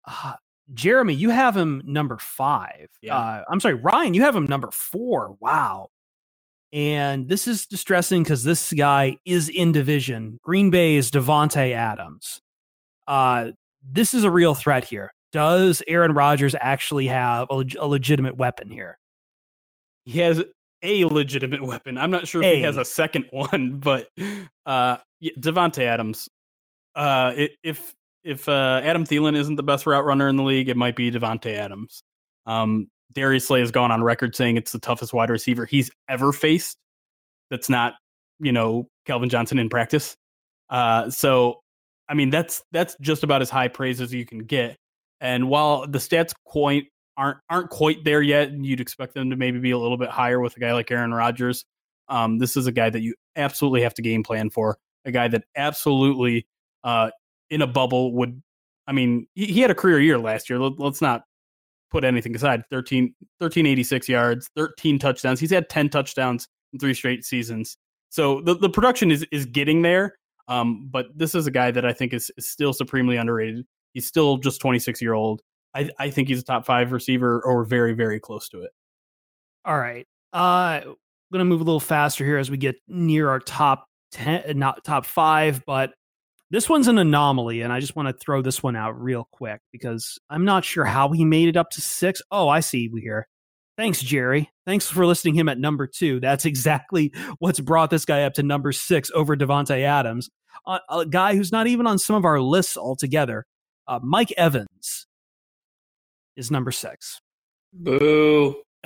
[0.05, 0.35] uh,
[0.73, 2.87] Jeremy, you have him number five.
[3.01, 3.17] Yeah.
[3.17, 5.35] Uh, I'm sorry, Ryan, you have him number four.
[5.41, 5.89] Wow.
[6.71, 10.39] And this is distressing because this guy is in division.
[10.43, 12.39] Green Bay is Davante Adams.
[13.07, 13.51] Uh,
[13.83, 15.11] this is a real threat here.
[15.33, 18.97] Does Aaron Rodgers actually have a, leg- a legitimate weapon here?
[20.05, 20.41] He has
[20.83, 21.97] a legitimate weapon.
[21.97, 22.81] I'm not sure if he has A.
[22.81, 24.09] a second one, but
[24.65, 26.29] uh, yeah, Davante Adams.
[26.95, 30.77] Uh, if if uh, Adam Thielen isn't the best route runner in the league, it
[30.77, 32.03] might be Davante Adams.
[32.45, 36.33] Um, Darius Slay has gone on record saying it's the toughest wide receiver he's ever
[36.33, 36.77] faced.
[37.49, 37.93] That's not,
[38.39, 40.15] you know, Calvin Johnson in practice.
[40.69, 41.61] Uh, so,
[42.09, 44.77] I mean, that's that's just about as high praise as you can get.
[45.21, 49.35] And while the stats quite aren't aren't quite there yet, and you'd expect them to
[49.35, 51.65] maybe be a little bit higher with a guy like Aaron Rodgers.
[52.07, 54.77] Um, this is a guy that you absolutely have to game plan for.
[55.05, 56.47] A guy that absolutely
[56.83, 57.09] uh,
[57.49, 58.41] in a bubble would.
[58.87, 60.59] I mean, he, he had a career year last year.
[60.59, 61.23] Let, let's not
[61.91, 62.63] put anything aside.
[62.69, 63.03] 13,
[63.39, 65.39] 1386 yards, 13 touchdowns.
[65.39, 67.77] He's had 10 touchdowns in three straight seasons.
[68.09, 70.15] So the, the production is is getting there.
[70.47, 73.65] Um, but this is a guy that I think is, is still supremely underrated.
[73.93, 75.41] He's still just 26 year old.
[75.77, 78.71] I, I think he's a top five receiver or very, very close to it.
[79.65, 80.07] All right.
[80.33, 80.95] Uh I'm
[81.31, 85.05] gonna move a little faster here as we get near our top ten not top
[85.05, 85.91] five, but
[86.49, 89.59] this one's an anomaly, and I just want to throw this one out real quick
[89.73, 92.21] because I'm not sure how he made it up to six.
[92.31, 93.27] Oh, I see we here.
[93.77, 94.49] Thanks, Jerry.
[94.65, 96.19] Thanks for listing him at number two.
[96.19, 100.29] That's exactly what's brought this guy up to number six over Davante Adams,
[100.65, 103.45] uh, a guy who's not even on some of our lists altogether.
[103.87, 105.06] Uh, Mike Evans
[106.37, 107.19] is number six.
[107.73, 108.55] boo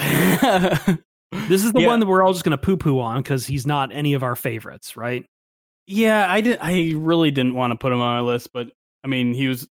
[1.47, 1.87] This is the Yeah.
[1.87, 4.23] one that we're all just going to poo poo on because he's not any of
[4.23, 5.25] our favorites, right?
[5.87, 6.57] Yeah, I did.
[6.61, 8.69] I really didn't want to put him on my list, but
[9.03, 9.67] I mean, he was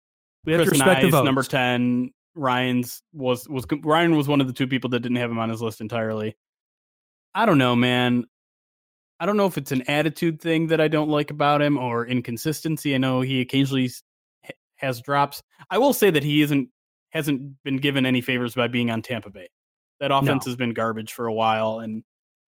[0.46, 1.24] We have Chris to respect votes.
[1.24, 2.12] number ten.
[2.34, 5.48] Ryan's was was Ryan was one of the two people that didn't have him on
[5.50, 6.36] his list entirely.
[7.34, 8.24] I don't know, man.
[9.20, 12.06] I don't know if it's an attitude thing that I don't like about him or
[12.06, 12.94] inconsistency.
[12.94, 13.90] I know he occasionally
[14.76, 15.42] has drops.
[15.70, 16.70] I will say that he isn't
[17.10, 19.48] hasn't been given any favors by being on Tampa Bay.
[20.00, 22.02] That offense has been garbage for a while, and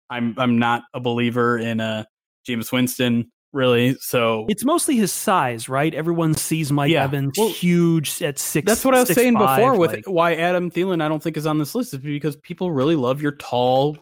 [0.09, 2.05] I'm I'm not a believer in uh
[2.47, 3.95] Jameis Winston really.
[3.99, 5.93] So It's mostly his size, right?
[5.93, 7.03] Everyone sees Mike Yeah.
[7.03, 8.65] Evans Well, huge at six.
[8.65, 11.21] That's what I was six saying five, before with like- why Adam Thielen I don't
[11.21, 13.97] think is on this list is because people really love your tall,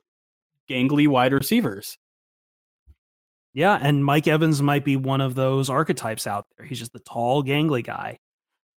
[0.69, 1.97] gangly wide receivers.
[3.53, 6.65] yeah, and Mike Evans might be one of those archetypes out there.
[6.65, 8.19] He's just the tall, gangly guy.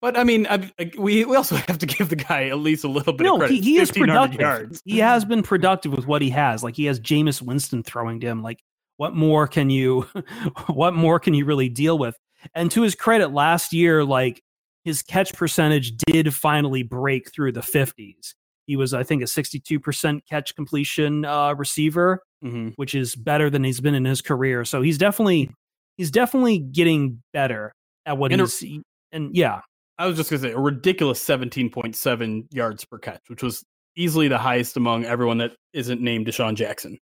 [0.00, 2.88] But I mean, I, we we also have to give the guy at least a
[2.88, 3.54] little bit No, of credit.
[3.54, 4.40] he, he is productive.
[4.40, 4.82] yards.
[4.84, 6.62] He has been productive with what he has.
[6.62, 8.42] Like he has Jameis Winston throwing to him.
[8.42, 8.60] Like
[8.96, 10.02] what more can you,
[10.66, 12.16] what more can you really deal with?
[12.54, 14.42] And to his credit, last year, like
[14.84, 18.34] his catch percentage did finally break through the fifties.
[18.66, 23.64] He was, I think, a 62% catch completion uh, receiver, hmm which is better than
[23.64, 24.64] he's been in his career.
[24.66, 25.50] So he's definitely
[25.96, 27.72] he's definitely getting better
[28.04, 28.80] at what And a- he's
[29.12, 29.60] and yeah,
[29.98, 33.64] I was just gonna say a ridiculous 17.7 yards per catch, which was
[33.96, 36.98] easily the highest among everyone that isn't named DeSean Jackson.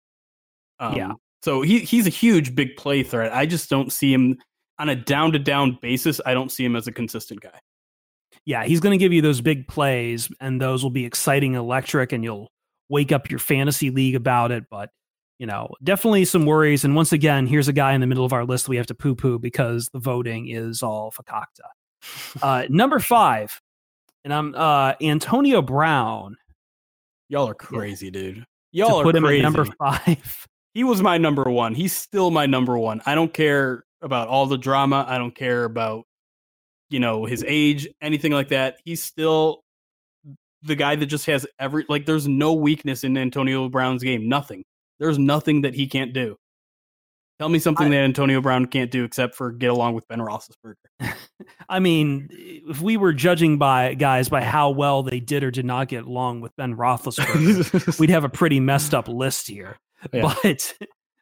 [0.79, 1.13] Um, Yeah.
[1.43, 3.35] So he he's a huge big play threat.
[3.35, 4.39] I just don't see him
[4.79, 6.21] on a down to down basis.
[6.25, 7.59] I don't see him as a consistent guy.
[8.45, 12.13] yeah, he's going to give you those big plays, and those will be exciting, electric,
[12.13, 12.51] and you'll
[12.89, 14.65] wake up your fantasy league about it.
[14.71, 14.91] But
[15.39, 16.85] you know, definitely some worries.
[16.85, 18.95] And once again, here's a guy in the middle of our list we have to
[18.95, 21.67] poo poo because the voting is all fakakta.
[22.43, 23.61] Uh, number five,
[24.25, 26.37] and I'm uh, Antonio Brown.
[27.29, 28.45] Y'all are crazy, dude.
[28.73, 29.39] Y'all are put him crazy.
[29.39, 30.47] at number five.
[30.75, 31.75] he was my number one.
[31.75, 33.01] He's still my number one.
[33.07, 35.05] I don't care about all the drama.
[35.09, 36.05] I don't care about,
[36.91, 38.79] you know, his age, anything like that.
[38.85, 39.63] He's still
[40.63, 42.07] the guy that just has every like.
[42.07, 44.29] There's no weakness in Antonio Brown's game.
[44.29, 44.65] Nothing.
[44.99, 46.37] There's nothing that he can't do.
[47.43, 50.21] Tell me something I- that Antonio Brown can't do except for get along with Ben
[50.21, 50.75] Roethlisberger.
[51.69, 55.65] I mean, if we were judging by guys by how well they did or did
[55.65, 59.77] not get along with Ben Roethlisberger, we'd have a pretty messed up list here.
[60.13, 60.33] Yeah.
[60.45, 60.73] But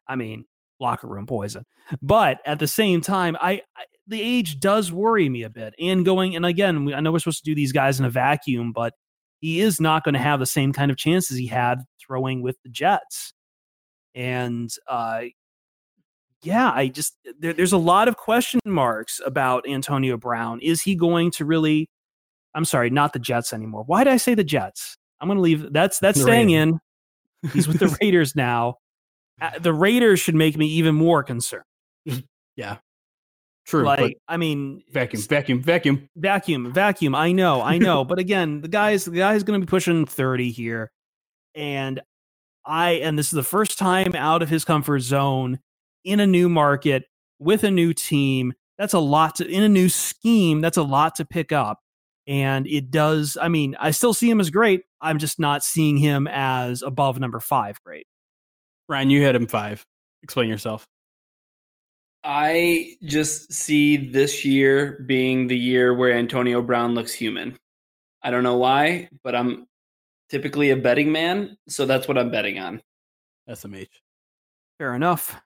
[0.06, 0.44] I mean,
[0.78, 1.64] locker room poison.
[2.02, 5.72] But at the same time, I, I the age does worry me a bit.
[5.80, 8.10] And going and again, we- I know we're supposed to do these guys in a
[8.10, 8.92] vacuum, but
[9.40, 12.58] he is not going to have the same kind of chances he had throwing with
[12.62, 13.32] the Jets.
[14.14, 15.22] And uh,
[16.42, 20.60] yeah, I just there, there's a lot of question marks about Antonio Brown.
[20.60, 21.88] Is he going to really?
[22.54, 23.84] I'm sorry, not the Jets anymore.
[23.86, 24.96] Why did I say the Jets?
[25.20, 25.72] I'm going to leave.
[25.72, 26.78] That's that's The staying Raiders.
[27.44, 27.50] in.
[27.52, 28.76] He's with the Raiders now.
[29.40, 31.64] Uh, The Raiders should make me even more concerned.
[32.56, 32.78] Yeah,
[33.66, 33.84] true.
[33.84, 36.08] like, I mean, vacuum, vacuum, vacuum.
[36.16, 37.14] vacuum, vacuum.
[37.14, 38.04] I know, I know.
[38.04, 40.90] but again, the guy's the guy's going to be pushing 30 here,
[41.54, 42.00] and
[42.66, 45.58] I and this is the first time out of his comfort zone
[46.04, 47.04] in a new market
[47.38, 48.52] with a new team.
[48.78, 50.60] That's a lot to in a new scheme.
[50.60, 51.80] That's a lot to pick up,
[52.26, 53.36] and it does.
[53.40, 54.82] I mean, I still see him as great.
[55.00, 57.78] I'm just not seeing him as above number five.
[57.84, 58.06] Great.
[58.88, 59.84] Ryan, you had him five.
[60.22, 60.86] Explain yourself.
[62.22, 67.56] I just see this year being the year where Antonio Brown looks human.
[68.22, 69.66] I don't know why, but I'm
[70.28, 72.82] typically a betting man, so that's what I'm betting on.
[73.48, 73.88] SMH.
[74.78, 75.40] Fair enough.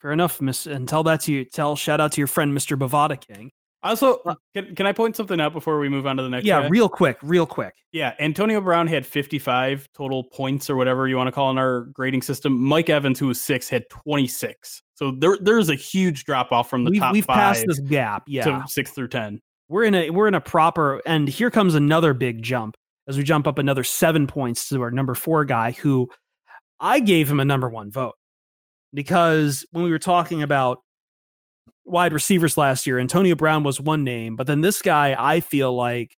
[0.00, 0.66] Fair enough, Miss.
[0.66, 1.44] And tell that to you.
[1.44, 2.78] Tell shout out to your friend, Mr.
[2.78, 3.50] Bovada King.
[3.82, 6.44] Also, uh, can, can I point something out before we move on to the next?
[6.44, 6.68] Yeah, guy?
[6.68, 7.72] real quick, real quick.
[7.92, 11.82] Yeah, Antonio Brown had 55 total points or whatever you want to call in our
[11.92, 12.60] grading system.
[12.60, 14.82] Mike Evans, who was six, had 26.
[14.94, 17.78] So there, there's a huge drop off from the We've, top we've five passed this
[17.78, 18.24] gap.
[18.26, 19.40] Yeah, to six through 10.
[19.68, 21.00] we're in a we're in a proper.
[21.06, 22.76] And here comes another big jump
[23.06, 26.08] as we jump up another seven points to our number four guy, who
[26.80, 28.14] I gave him a number one vote
[28.92, 30.80] because when we were talking about
[31.84, 35.74] wide receivers last year, Antonio Brown was one name, but then this guy, I feel
[35.74, 36.16] like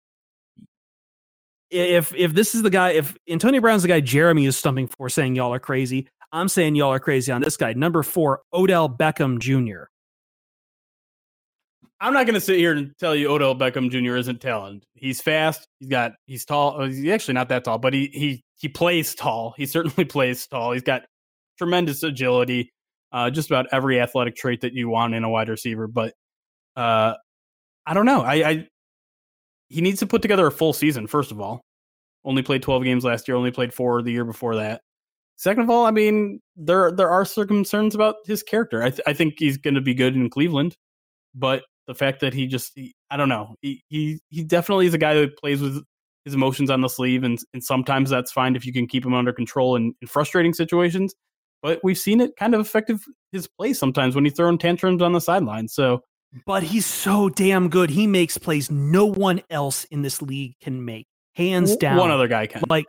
[1.69, 5.09] if if this is the guy, if Antonio Brown's the guy Jeremy is stumping for
[5.09, 7.73] saying y'all are crazy, I'm saying y'all are crazy on this guy.
[7.73, 9.85] Number four, Odell Beckham Jr.
[11.99, 14.17] I'm not going to sit here and tell you Odell Beckham Jr.
[14.17, 14.85] isn't talented.
[14.93, 15.67] He's fast.
[15.79, 16.13] He's got.
[16.25, 16.83] He's tall.
[16.83, 19.53] He's actually not that tall, but he he he plays tall.
[19.57, 20.73] He certainly plays tall.
[20.73, 21.03] He's got
[21.57, 22.71] tremendous agility.
[23.11, 25.87] Uh, just about every athletic trait that you want in a wide receiver.
[25.87, 26.13] But
[26.75, 27.13] uh,
[27.85, 28.21] I don't know.
[28.21, 28.67] I, I
[29.69, 31.07] he needs to put together a full season.
[31.07, 31.61] First of all,
[32.25, 33.37] only played 12 games last year.
[33.37, 34.81] Only played four the year before that.
[35.37, 38.83] Second of all, I mean there there are some concerns about his character.
[38.83, 40.75] I th- I think he's going to be good in Cleveland,
[41.35, 44.93] but the fact that he just he, I don't know he, he he definitely is
[44.93, 45.83] a guy that plays with
[46.25, 49.13] his emotions on the sleeve, and and sometimes that's fine if you can keep him
[49.13, 51.13] under control in, in frustrating situations.
[51.67, 53.03] But we've seen it kind of effective
[53.33, 55.67] his play sometimes when he's throwing tantrums on the sideline.
[55.67, 56.01] So
[56.45, 57.89] But he's so damn good.
[57.89, 61.07] He makes plays no one else in this league can make.
[61.35, 61.97] Hands down.
[61.97, 62.63] one other guy can.
[62.69, 62.85] like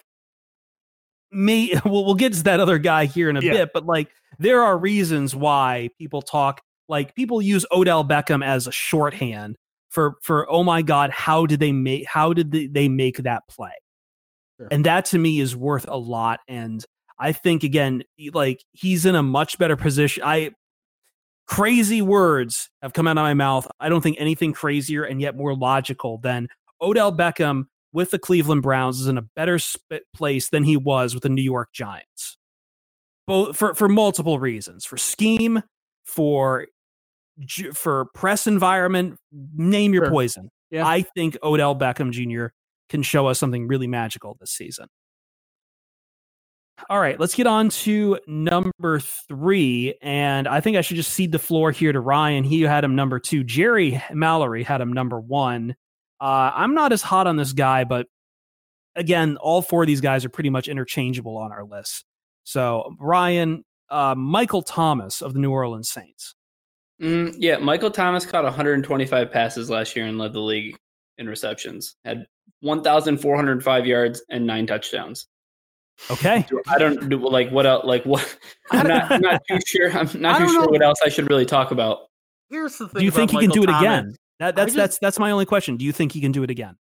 [1.31, 3.53] me we'll, we'll get to that other guy here in a Yeah.
[3.53, 4.09] bit but like
[4.39, 9.57] there are reasons why people talk like people use odell beckham as a shorthand
[9.91, 13.43] for for oh my god how did they make how did they, they make that
[13.51, 13.73] play
[14.59, 14.69] Sure.
[14.71, 16.83] and that to me is worth a lot and
[17.19, 18.03] i think again
[18.33, 20.51] like he's in a much better position i
[21.47, 25.37] crazy words have come out of my mouth i don't think anything crazier and yet
[25.37, 26.47] more logical than
[26.81, 29.59] odell beckham with the Cleveland Browns is in a better
[30.15, 32.37] place than he was with the New York Giants.
[33.27, 35.63] Both for for multiple reasons, for scheme,
[36.05, 36.67] for
[37.73, 39.17] for press environment,
[39.57, 40.13] name your Sure.
[40.13, 40.51] poison.
[40.71, 40.87] Yeah.
[40.87, 42.49] I think Odell Beckham Jr.
[42.91, 44.89] can show us something really magical this season.
[46.89, 49.95] All right, let's get on to number three.
[50.01, 52.45] And I think I should just cede the floor here to Ryan.
[52.45, 53.45] He had him number two.
[53.45, 55.75] Jerry Mallory had him number one.
[56.21, 58.07] Uh, I'm not as hot on this guy, but
[58.97, 62.05] again, all four of these guys are pretty much interchangeable on our list.
[62.45, 66.35] So, Ryan, uh, Michael Thomas of the New Orleans Saints.
[67.01, 70.77] Mm, yeah, Michael Thomas caught 125 passes last year and led the league
[71.17, 71.95] in receptions.
[72.05, 72.27] Had
[72.61, 75.27] 1,405 yards and nine touchdowns.
[76.11, 76.47] Okay.
[76.69, 77.85] I don't do like what else.
[77.85, 78.39] Like what?
[78.71, 79.91] I'm not, I'm not too sure.
[79.91, 80.69] I'm not too sure know.
[80.69, 81.99] what else I should really talk about.
[82.51, 83.01] Here's the thing.
[83.01, 83.83] Do you think he Michael can do Thomas.
[83.83, 84.17] it again?
[84.39, 85.77] That, that's just, that's that's my only question.
[85.77, 86.77] Do you think he can do it again?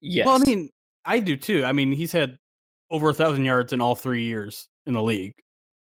[0.00, 0.26] Yes.
[0.26, 0.70] Well, I mean,
[1.04, 1.64] I do too.
[1.64, 2.38] I mean, he's had
[2.90, 5.34] over a thousand yards in all three years in the league,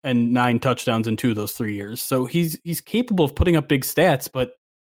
[0.02, 2.00] and nine touchdowns in two of those three years.
[2.00, 4.28] So he's he's capable of putting up big stats.
[4.32, 4.52] But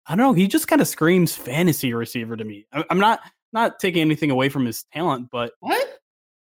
[0.07, 0.34] I don't know.
[0.34, 2.67] He just kind of screams fantasy receiver to me.
[2.71, 3.19] I'm not
[3.51, 5.90] not taking anything away from his talent, but what?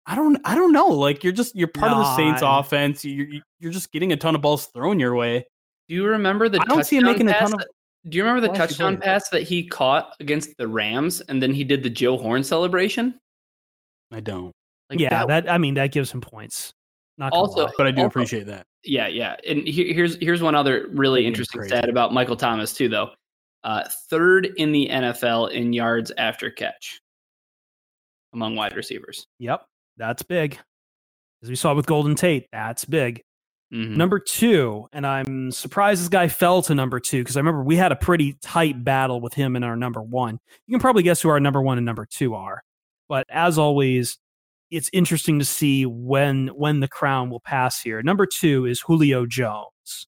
[0.06, 0.88] I don't I don't know.
[0.88, 3.04] Like you're just you're part of the Saints offense.
[3.04, 3.28] You're
[3.60, 5.46] you're just getting a ton of balls thrown your way.
[5.88, 6.60] Do you remember the?
[6.60, 7.58] I don't see him making a ton of.
[7.60, 7.68] That,
[8.08, 11.62] do you remember the touchdown pass that he caught against the Rams, and then he
[11.62, 13.18] did the Joe Horn celebration?
[14.10, 14.52] I don't.
[14.90, 16.72] Like yeah, that, that, I mean that gives him points.
[17.18, 18.66] Not also, but I do also, appreciate that.
[18.84, 19.36] Yeah, yeah.
[19.46, 23.10] And he, here's here's one other really interesting stat about Michael Thomas too, though.
[23.62, 27.00] Uh, third in the NFL in yards after catch
[28.32, 29.26] among wide receivers.
[29.38, 29.64] Yep.
[29.96, 30.58] That's big.
[31.42, 33.22] As we saw with Golden Tate, that's big.
[33.72, 33.96] Mm-hmm.
[33.96, 37.76] Number two, and I'm surprised this guy fell to number two because I remember we
[37.76, 40.38] had a pretty tight battle with him in our number one.
[40.66, 42.62] You can probably guess who our number one and number two are.
[43.08, 44.18] But as always,
[44.70, 48.02] it's interesting to see when when the crown will pass here.
[48.02, 50.06] Number two is Julio Jones.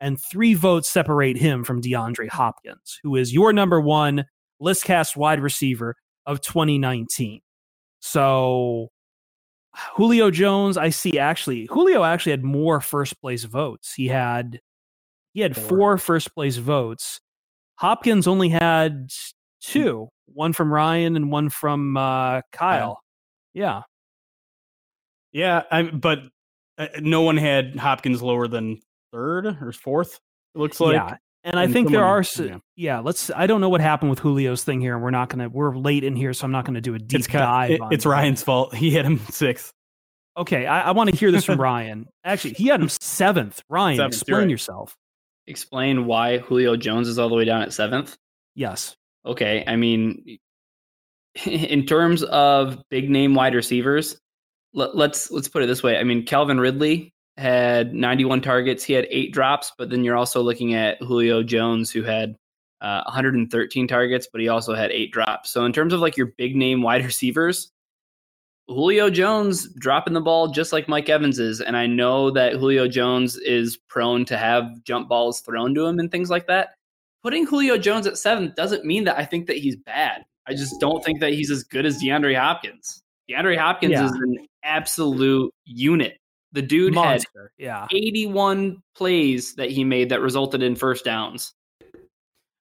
[0.00, 4.24] And three votes separate him from DeAndre Hopkins, who is your number one
[4.62, 5.96] listcast wide receiver
[6.26, 7.40] of 2019.
[8.00, 8.90] So
[9.94, 13.94] Julio Jones, I see actually Julio actually had more first place votes.
[13.94, 14.60] He had
[15.34, 17.20] he had four, four first place votes.
[17.76, 19.10] Hopkins only had
[19.60, 23.00] two, one from Ryan and one from uh, Kyle.
[23.54, 23.82] Yeah.
[25.32, 26.20] Yeah, I but
[26.78, 28.80] uh, no one had Hopkins lower than
[29.12, 30.18] third or fourth.
[30.54, 30.94] It looks like.
[30.94, 31.16] Yeah.
[31.48, 32.58] And I and think there are, yeah.
[32.76, 32.98] yeah.
[32.98, 33.30] Let's.
[33.34, 35.48] I don't know what happened with Julio's thing here, and we're not gonna.
[35.48, 37.70] We're late in here, so I'm not gonna do a deep it's dive.
[37.70, 38.74] It, it's Ryan's fault.
[38.74, 39.72] He hit him sixth.
[40.36, 42.06] Okay, I, I want to hear this from Ryan.
[42.22, 43.62] Actually, he had him seventh.
[43.70, 44.50] Ryan, seventh, explain right.
[44.50, 44.94] yourself.
[45.46, 48.14] Explain why Julio Jones is all the way down at seventh.
[48.54, 48.94] Yes.
[49.24, 50.38] Okay, I mean,
[51.46, 54.20] in terms of big name wide receivers,
[54.74, 55.96] let, let's let's put it this way.
[55.96, 58.82] I mean, Calvin Ridley had 91 targets.
[58.82, 62.36] He had eight drops, but then you're also looking at Julio Jones, who had
[62.80, 65.50] uh, 113 targets, but he also had eight drops.
[65.50, 67.70] So in terms of like your big name wide receivers,
[68.66, 71.60] Julio Jones dropping the ball just like Mike Evans is.
[71.60, 75.98] And I know that Julio Jones is prone to have jump balls thrown to him
[75.98, 76.74] and things like that.
[77.22, 80.24] Putting Julio Jones at seven doesn't mean that I think that he's bad.
[80.46, 83.02] I just don't think that he's as good as DeAndre Hopkins.
[83.30, 84.06] DeAndre Hopkins yeah.
[84.06, 86.18] is an absolute unit.
[86.52, 87.52] The dude Monster.
[87.58, 87.86] had yeah.
[87.92, 91.52] 81 plays that he made that resulted in first downs.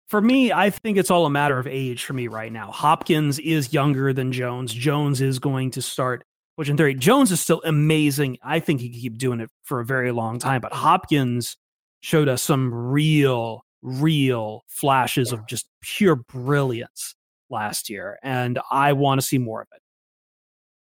[0.09, 2.71] For me, I think it's all a matter of age for me right now.
[2.71, 4.73] Hopkins is younger than Jones.
[4.73, 6.23] Jones is going to start
[6.57, 8.39] which in theory, Jones is still amazing.
[8.43, 10.59] I think he can keep doing it for a very long time.
[10.59, 11.55] But Hopkins
[11.99, 17.13] showed us some real, real flashes of just pure brilliance
[17.51, 18.17] last year.
[18.23, 19.81] And I want to see more of it.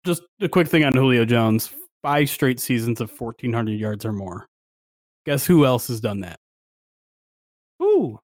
[0.05, 4.47] Just a quick thing on Julio Jones five straight seasons of 1,400 yards or more.
[5.25, 6.39] Guess who else has done that?
[7.79, 8.19] Who?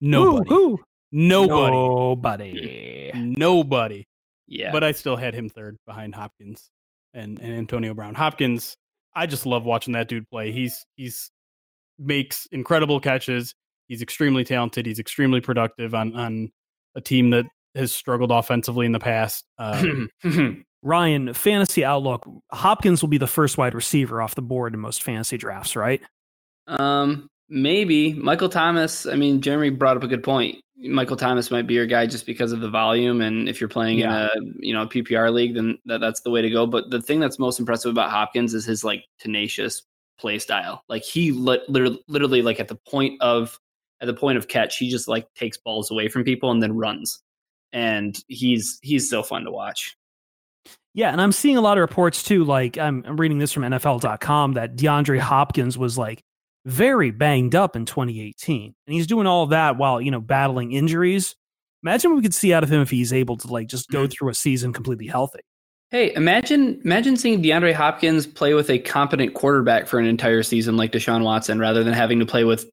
[0.00, 0.48] Nobody.
[0.48, 0.76] Who?
[0.76, 0.80] Who?
[1.12, 1.76] Nobody.
[1.76, 3.12] Nobody.
[3.14, 4.04] Nobody.
[4.46, 4.72] Yeah.
[4.72, 6.70] But I still had him third behind Hopkins
[7.14, 8.14] and, and Antonio Brown.
[8.14, 8.76] Hopkins,
[9.14, 10.52] I just love watching that dude play.
[10.52, 11.30] He's he's
[11.98, 13.54] makes incredible catches.
[13.88, 14.86] He's extremely talented.
[14.86, 16.50] He's extremely productive on on
[16.94, 19.44] a team that has struggled offensively in the past.
[19.58, 22.28] Um, Ryan, fantasy outlook.
[22.52, 26.02] Hopkins will be the first wide receiver off the board in most fantasy drafts, right?
[26.66, 29.06] Um, maybe Michael Thomas.
[29.06, 30.58] I mean, Jeremy brought up a good point.
[30.76, 33.98] Michael Thomas might be your guy just because of the volume, and if you're playing
[33.98, 34.28] yeah.
[34.34, 36.66] in a you know PPR league, then that, that's the way to go.
[36.66, 39.82] But the thing that's most impressive about Hopkins is his like tenacious
[40.18, 40.82] play style.
[40.90, 43.58] Like he literally, literally like at the point of
[44.02, 46.76] at the point of catch, he just like takes balls away from people and then
[46.76, 47.22] runs,
[47.72, 49.96] and he's he's so fun to watch.
[50.94, 52.44] Yeah, and I'm seeing a lot of reports too.
[52.44, 56.22] Like I'm, I'm reading this from NFL.com that DeAndre Hopkins was like
[56.64, 60.72] very banged up in 2018, and he's doing all of that while you know battling
[60.72, 61.34] injuries.
[61.82, 64.06] Imagine what we could see out of him if he's able to like just go
[64.06, 64.10] mm.
[64.10, 65.40] through a season completely healthy.
[65.90, 70.76] Hey, imagine imagine seeing DeAndre Hopkins play with a competent quarterback for an entire season
[70.76, 72.70] like Deshaun Watson, rather than having to play with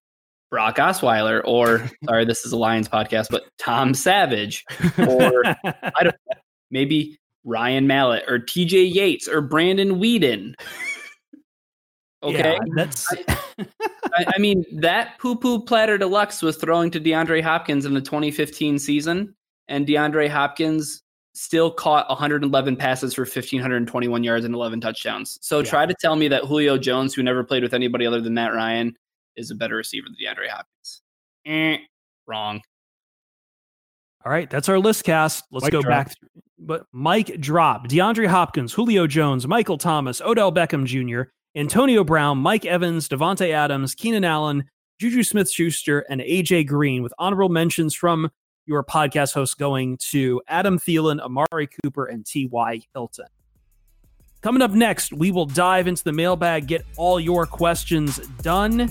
[0.52, 4.64] Brock Osweiler or sorry, this is a Lions podcast, but Tom Savage
[4.98, 6.16] or I don't
[6.70, 10.54] maybe Ryan Mallett or TJ Yates or Brandon Weeden.
[12.24, 12.38] Okay.
[12.54, 13.12] Yeah, that's
[14.14, 18.02] I, I mean, that poo poo platter deluxe was throwing to DeAndre Hopkins in the
[18.02, 19.34] 2015 season,
[19.68, 21.02] and DeAndre Hopkins
[21.34, 25.40] still caught 111 passes for 1,521 yards and 11 touchdowns.
[25.42, 25.66] So Yeah.
[25.66, 28.54] try to tell me that Julio Jones, who never played with anybody other than Matt
[28.54, 28.96] Ryan,
[29.36, 31.02] is a better receiver than DeAndre Hopkins.
[31.48, 31.78] Eh,
[32.28, 32.62] wrong.
[34.24, 35.46] All right, that's our list cast.
[35.52, 36.06] Let's Mic go drop.
[36.06, 36.16] back.
[36.64, 42.66] But Mike drop, DeAndre Hopkins, Julio Jones, Michael Thomas, Odell Beckham Jr., Antonio Brown, Mike
[42.66, 44.66] Evans, Davante Adams, Keenan Allen,
[45.00, 48.30] Juju Smith Schuster, and AJ Green, with honorable mentions from
[48.68, 52.82] your podcast hosts going to Adam Thielen, Amari Cooper, and T.Y.
[52.94, 53.26] Hilton.
[54.42, 58.90] Coming up next, we will dive into the mailbag, get all your questions done,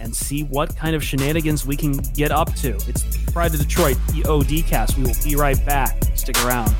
[0.00, 2.70] and see what kind of shenanigans we can get up to.
[2.88, 4.96] It's Pride of Detroit, the OD cast.
[4.98, 6.02] We will be right back.
[6.16, 6.74] Stick around.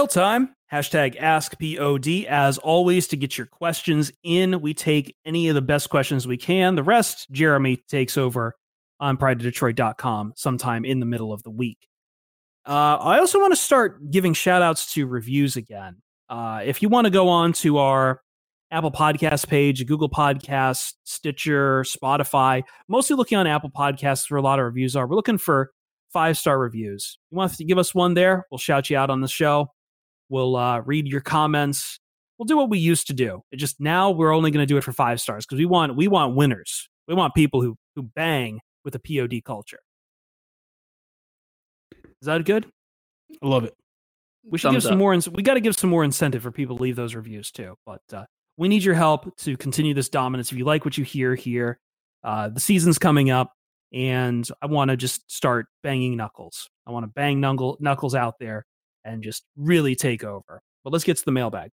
[0.00, 0.54] Mail time.
[0.72, 2.24] Hashtag AskPOD.
[2.24, 6.38] As always, to get your questions in, we take any of the best questions we
[6.38, 6.74] can.
[6.74, 8.56] The rest, Jeremy takes over
[8.98, 11.86] on prideofdetroit.com sometime in the middle of the week.
[12.66, 15.96] Uh, I also want to start giving shout outs to reviews again.
[16.30, 18.22] Uh, if you want to go on to our
[18.70, 24.60] Apple Podcast page, Google Podcasts, Stitcher, Spotify, mostly looking on Apple Podcasts where a lot
[24.60, 25.06] of reviews are.
[25.06, 25.72] We're looking for
[26.10, 27.18] five star reviews.
[27.30, 28.46] You want to give us one there?
[28.50, 29.68] We'll shout you out on the show.
[30.30, 31.98] We'll uh, read your comments.
[32.38, 33.42] We'll do what we used to do.
[33.52, 35.94] It just now we're only going to do it for five stars because we want
[35.96, 36.88] we want winners.
[37.06, 39.80] We want people who who bang with the POD culture.
[42.22, 42.66] Is that good?
[43.42, 43.74] I love it.
[44.44, 44.98] We should Thumbs give some up.
[44.98, 45.12] more.
[45.14, 47.74] ins- We got to give some more incentive for people to leave those reviews too.
[47.84, 48.24] But uh,
[48.56, 50.52] we need your help to continue this dominance.
[50.52, 51.78] If you like what you hear here,
[52.24, 53.52] uh, the season's coming up,
[53.92, 56.68] and I want to just start banging knuckles.
[56.86, 58.64] I want to bang knuckle, knuckles out there
[59.04, 60.60] and just really take over.
[60.84, 61.70] But let's get to the mailbag.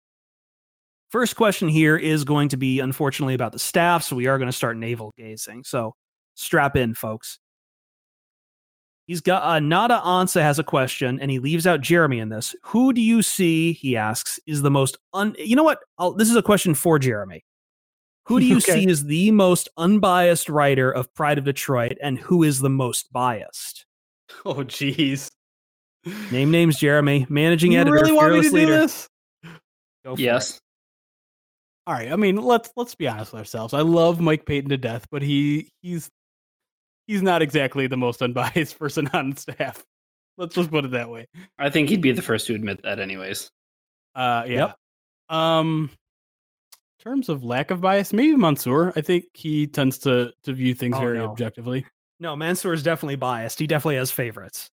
[1.09, 4.47] First question here is going to be unfortunately about the staff, so we are going
[4.49, 5.63] to start navel gazing.
[5.65, 5.93] So
[6.36, 7.39] strap in, folks.
[9.07, 12.55] He's got uh, Nada Ansa has a question, and he leaves out Jeremy in this.
[12.63, 13.74] Who do you see?
[13.74, 15.36] He asks is the most un.
[15.38, 15.80] You know what?
[15.97, 17.43] I'll, this is a question for Jeremy.
[18.28, 18.84] Who do you Okay.
[18.84, 23.11] see as the most unbiased writer of Pride of Detroit, and who is the most
[23.11, 23.86] biased?
[24.45, 25.30] Oh, jeez.
[26.32, 28.80] Name names, Jeremy, managing You editor, really want me fearless to do leader.
[28.80, 29.08] this?
[30.04, 30.60] Go for Yes.
[31.88, 32.12] All right.
[32.12, 33.74] I mean, let's let's be honest with ourselves.
[33.74, 36.10] I love Mike Payton to death, but he he's
[37.08, 39.84] he's not exactly the most unbiased person on staff.
[40.38, 41.28] Let's just put it that way.
[41.60, 43.49] I think he'd be the first to admit that, anyways.
[44.16, 44.74] Uh, yeah.
[45.30, 45.38] Yep.
[45.38, 45.89] Um,
[46.99, 48.93] in terms of lack of bias, maybe Mansoor.
[48.95, 51.26] I think he tends to to view things Oh, very no.
[51.30, 51.86] objectively.
[52.20, 53.60] No, Mansour is definitely biased.
[53.60, 54.70] He definitely has favorites.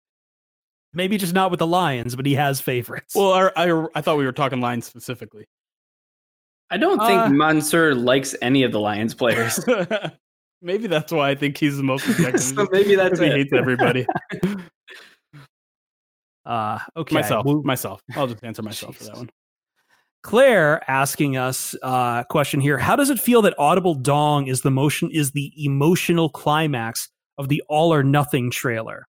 [0.95, 3.15] Maybe just not with the Lions, but he has favorites.
[3.15, 5.47] Well, I, I I thought we were talking Lions specifically.
[6.71, 9.61] I don't think Uh, Mansour likes any of the Lions players.
[10.63, 12.41] maybe that's why I think he's the most objective.
[12.43, 13.37] so maybe that's why he it.
[13.37, 14.07] hates everybody.
[16.47, 17.15] uh, okay.
[17.15, 18.03] myself, Well, myself.
[18.17, 19.31] I'll just answer myself for that one.
[20.23, 22.79] Claire asking us a uh, question here.
[22.79, 27.09] How does it feel that Audible Dong is the motion is the emotional climax
[27.39, 29.07] of the All or Nothing trailer?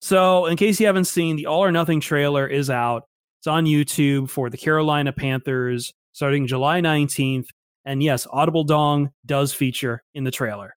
[0.00, 3.04] So, in case you haven't seen, the All or Nothing trailer is out.
[3.40, 7.48] It's on YouTube for the Carolina Panthers starting July 19th.
[7.84, 10.74] And yes, Audible Dong does feature in the trailer.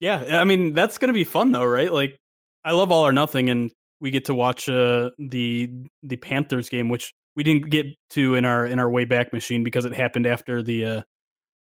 [0.00, 1.90] Yeah, I mean that's gonna be fun though, right?
[1.90, 2.18] Like,
[2.64, 5.70] I love All or Nothing, and we get to watch uh, the
[6.02, 9.64] the Panthers game, which we didn't get to in our in our way back machine
[9.64, 11.02] because it happened after the uh,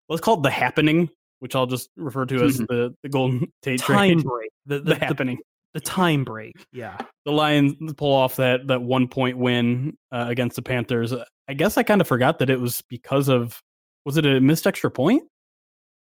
[0.07, 4.19] what's called the happening, which I'll just refer to as the the Golden Tate Time
[4.19, 4.23] trade.
[4.23, 4.49] break.
[4.67, 5.37] The, the, the, happening.
[5.77, 6.55] The time break.
[6.73, 6.97] Yeah.
[7.25, 11.13] The Lions pull off that that one point win uh, against the Panthers.
[11.47, 13.61] I guess I kind of forgot that it was because of
[14.03, 15.21] was it a missed extra point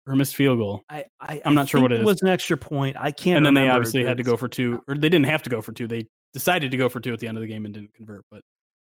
[0.05, 0.81] or a missed field goal?
[0.89, 2.05] I, I, I'm I not sure what it is.
[2.05, 2.97] was an extra point.
[2.99, 5.43] I can't and then they obviously had to go for two, or they didn't have
[5.43, 5.87] to go for two.
[5.87, 8.25] They decided to go for two at the end of the game and didn't convert.
[8.29, 8.41] But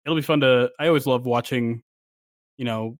[0.03, 0.71] it'll be fun to.
[0.79, 1.83] I always love watching.
[2.57, 2.97] You know,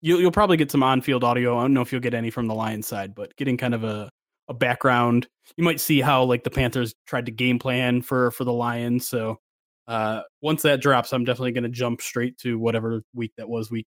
[0.00, 1.56] you'll you'll probably get some on-field audio.
[1.56, 3.84] I don't know if you'll get any from the Lions side, but getting kind of
[3.84, 4.10] a
[4.50, 8.44] a background, you might see how like the Panthers tried to game plan for for
[8.44, 9.08] the Lions.
[9.08, 9.38] So
[9.86, 13.70] uh, once that drops, I'm definitely going to jump straight to whatever week that was,
[13.70, 13.86] week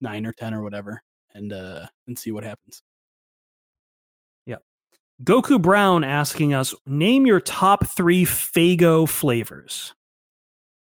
[0.00, 1.02] nine or ten or whatever,
[1.34, 2.82] and uh, and see what happens.
[4.46, 4.56] Yeah,
[5.22, 9.92] Goku Brown asking us name your top three Faygo flavors.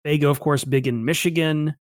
[0.05, 1.77] Faygo, of course, big in Michigan.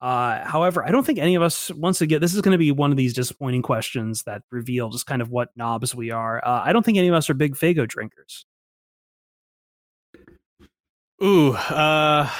[0.00, 2.72] Uh, however, I don't think any of us, once again, this is going to be
[2.72, 6.42] one of these disappointing questions that reveal just kind of what knobs we are.
[6.42, 8.46] Uh, I don't think any of us are big Faygo drinkers.
[11.22, 12.30] Ooh, uh,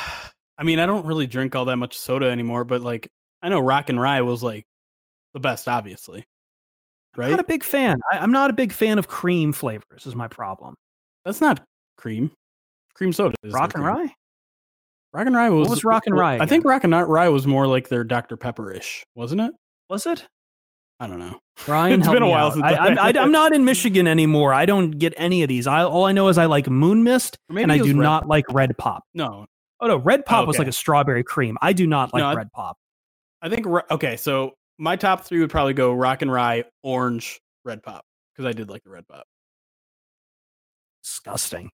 [0.57, 3.11] I mean, I don't really drink all that much soda anymore, but like,
[3.43, 4.65] I know Rock and Rye was like
[5.35, 6.25] the best, obviously.
[7.15, 7.31] I'm Right?
[7.31, 8.01] not a big fan.
[8.11, 10.07] I, I'm not a big fan of cream flavors.
[10.07, 10.77] Is my problem.
[11.25, 11.63] That's not
[11.99, 12.31] cream.
[12.95, 13.35] Cream soda.
[13.43, 13.97] Is Rock and cream.
[13.97, 14.15] Rye.
[15.13, 15.69] Rock and Rye was.
[15.69, 16.65] was Rock and Rye I think?
[16.65, 19.53] Rock and Rye was more like their Dr Pepper ish, wasn't it?
[19.89, 20.27] Was it?
[21.01, 21.41] I don't know.
[21.67, 22.53] Brian, it's been a while out.
[22.53, 23.17] since I, I've I, had I, it.
[23.17, 24.53] am not in Michigan anymore.
[24.55, 25.67] I don't get any of these.
[25.67, 28.29] I, all I know is I like Moon Mist, and I do not Pop.
[28.31, 29.03] like Red Pop.
[29.15, 29.47] No,
[29.81, 30.61] Oh no, Red Pop was okay.
[30.65, 31.57] like a strawberry cream.
[31.63, 32.77] I do not like No, I- Red Pop.
[33.43, 34.17] I think okay.
[34.19, 38.05] So my top three would probably go Rock and Rye, Orange, Red Pop
[38.35, 39.25] because I did like the Red Pop.
[41.03, 41.71] Disgusting.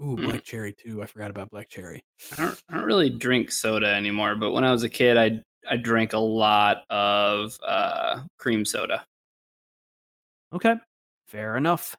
[0.00, 0.24] Ooh, Mm.
[0.26, 1.02] Black Cherry too.
[1.02, 2.02] I forgot about Black Cherry.
[2.32, 5.40] I don't, I don't really drink soda anymore, but when I was a kid, I
[5.70, 9.04] I drank a lot of uh, cream soda.
[10.54, 10.74] Okay,
[11.26, 11.96] fair enough.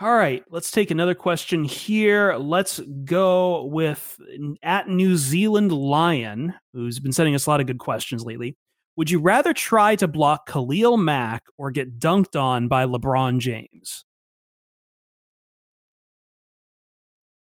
[0.00, 2.34] All right, let's take another question here.
[2.36, 4.18] Let's go with
[4.62, 8.56] at New Zealand Lion, who's been sending us a lot of good questions lately.
[8.96, 14.04] Would you rather try to block Khalil Mack or get dunked on by LeBron James?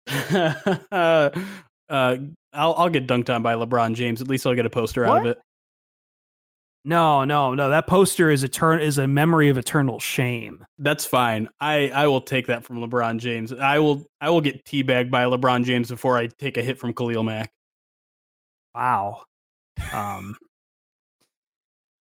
[0.91, 1.29] uh,
[1.89, 2.17] I'll
[2.53, 4.21] I'll get dunked on by LeBron James.
[4.21, 5.37] At least I'll get a poster out of it.
[6.85, 7.69] No, no, no.
[7.69, 10.65] That poster is etern- is a memory of eternal shame.
[10.79, 11.49] That's fine.
[11.59, 13.51] I I will take that from LeBron James.
[13.51, 16.93] I will I will get teabagged by LeBron James before I take a hit from
[16.93, 17.51] Khalil Mack.
[18.73, 19.23] Wow.
[19.91, 20.37] Um,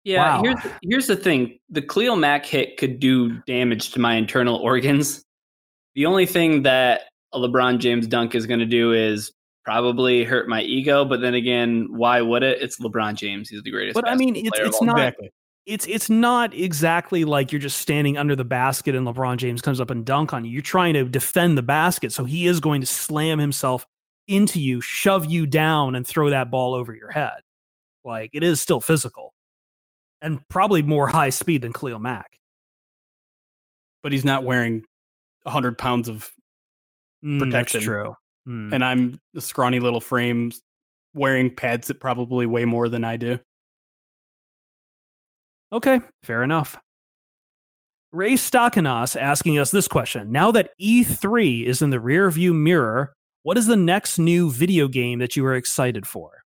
[0.05, 0.43] Yeah, Wow.
[0.43, 5.25] here's here's the thing: the Khalil Mack hit could do damage to my internal organs.
[5.97, 7.03] The only thing that
[7.37, 9.33] a LeBron James dunk is going to do is
[9.65, 11.05] probably hurt my ego.
[11.05, 12.63] But then again, why would it?
[12.63, 13.95] It's LeBron James; he's the greatest.
[13.95, 15.33] But I mean, it's- it's not- Exactly.
[15.67, 19.81] it's it's not exactly like you're just standing under the basket and LeBron James comes
[19.81, 20.51] up and dunk on you.
[20.53, 23.85] You're trying to defend the basket, so he is going to slam himself
[24.29, 27.41] into you, shove you down, and throw that ball over your head.
[28.05, 29.35] Like it is still physical,
[30.23, 32.39] and probably more high speed than Khalil Mack.
[34.05, 34.85] But he's not wearing
[35.45, 36.31] hundred pounds of,
[37.25, 37.81] Mm, Protection.
[37.81, 38.17] That's true.
[38.49, 38.73] Mm.
[38.73, 40.53] and I'm a scrawny little frame
[41.15, 43.41] wearing pads that probably weigh more than I do.
[45.73, 46.79] Okay, fair enough.
[48.13, 50.31] Ray Stockenos asking us this question.
[50.31, 53.13] Now that E3 is in the rear view mirror,
[53.43, 56.43] what is the next new video game that you are excited for?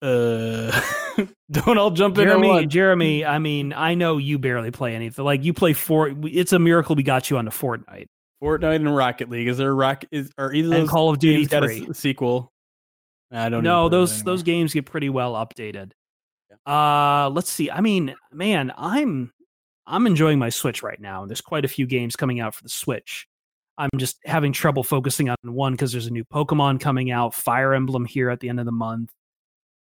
[0.00, 0.80] Uh,
[1.50, 2.72] don't all jump in at Jeremy, once.
[2.72, 5.24] Jeremy, I mean, I know you barely play anything.
[5.24, 8.06] Like you play Fort it's a miracle we got you onto Fortnite
[8.42, 9.48] Fortnite and Rocket League.
[9.48, 10.04] Is there a rock?
[10.10, 11.88] Is are either and those Call of Duty got a 3.
[11.90, 12.52] s- sequel?
[13.32, 13.62] I don't.
[13.64, 15.92] No, those those games get pretty well updated.
[16.66, 17.70] Uh, let's see.
[17.70, 19.32] I mean, man, I'm
[19.86, 21.26] I'm enjoying my Switch right now.
[21.26, 23.26] There's quite a few games coming out for the Switch.
[23.76, 27.74] I'm just having trouble focusing on one because there's a new Pokemon coming out, Fire
[27.74, 29.10] Emblem here at the end of the month.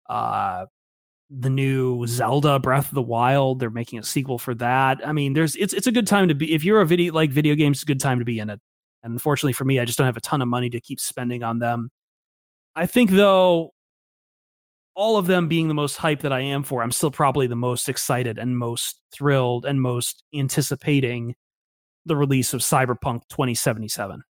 [0.09, 0.66] Uh
[1.41, 5.07] the new Zelda Breath of the Wild, they're making a sequel for that.
[5.07, 7.30] I mean, there's it's it's a good time to be if you're a video like
[7.30, 8.61] video games, it's a good time to be in it.
[9.03, 11.43] And unfortunately for me, I just don't have a ton of money to keep spending
[11.43, 11.91] on them.
[12.76, 13.72] I think though
[14.95, 17.57] all of them being the most hype that I am for, I'm still probably the
[17.57, 21.35] most excited and most thrilled and most anticipating
[22.05, 24.22] the release of Cyberpunk 2077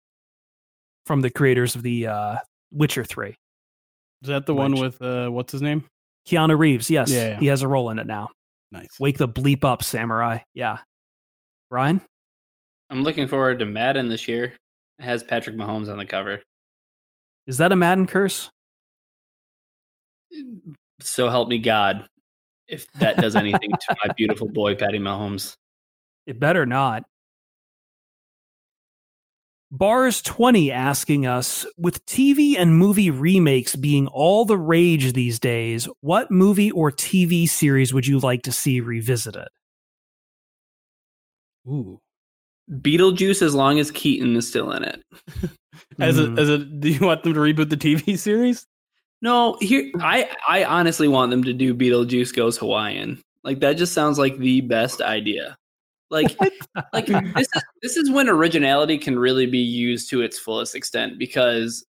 [1.06, 2.36] from the creators of the uh,
[2.70, 3.30] Witcher 3.
[3.30, 5.84] Is that the one with uh, what's his name?
[6.28, 7.38] Keanu Reeves, yes, Yeah, yeah.
[7.40, 8.28] he has a role in it now.
[8.72, 8.88] Nice.
[9.00, 10.38] Wake the bleep up, samurai.
[10.54, 10.78] Yeah.
[11.70, 12.00] Ryan?
[12.88, 14.52] I'm looking forward to Madden this year.
[14.98, 16.40] It has Patrick Mahomes on the cover.
[17.46, 18.50] Is that a Madden curse?
[21.00, 22.06] So help me God,
[22.68, 25.54] if that does anything to my beautiful boy Patty Mahomes.
[26.26, 27.04] It better not.
[29.72, 35.88] Bars 20 asking us with TV and movie remakes being all the rage these days,
[36.00, 39.46] what movie or TV series would you like to see revisited?
[41.68, 42.00] Ooh.
[42.68, 45.02] Beetlejuice, as long as Keaton is still in it.
[45.98, 46.38] As a hmm.
[46.38, 48.66] as a, do you want them to reboot the TV series?
[49.22, 53.20] No, here I I honestly want them to do Beetlejuice goes Hawaiian.
[53.44, 55.56] Like that just sounds like the best idea.
[56.10, 56.36] Like
[56.92, 61.18] like this is this is when originality can really be used to its fullest extent
[61.18, 61.84] because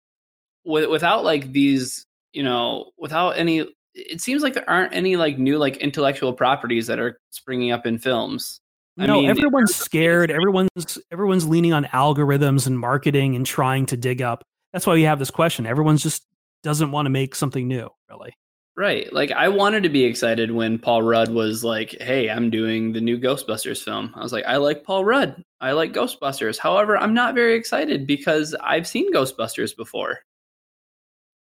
[0.65, 5.39] with, without like these, you know, without any it seems like there aren't any like
[5.39, 8.61] new like intellectual properties that are springing up in films.
[8.99, 10.31] I no, mean, everyone's scared.
[10.31, 14.43] Everyone's everyone's leaning on algorithms and marketing and trying to dig up.
[14.73, 15.67] That's why we have this question.
[15.67, 16.27] Everyone's just
[16.63, 18.35] doesn't want to make something new, really.
[18.77, 19.11] Right.
[19.11, 23.01] Like I wanted to be excited when Paul Rudd was like, "Hey, I'm doing the
[23.01, 25.43] new Ghostbusters film." I was like, "I like Paul Rudd.
[25.63, 30.19] I like Ghostbusters." However, I'm not very excited because I've seen Ghostbusters before.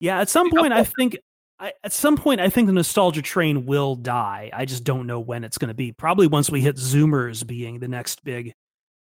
[0.02, 1.20] Yeah, at some point, I think
[1.58, 4.50] I, at some point I think the nostalgia train will die.
[4.52, 5.94] I just don't know when it's going to be.
[5.94, 8.52] Probably once we hit Zoomers being the next big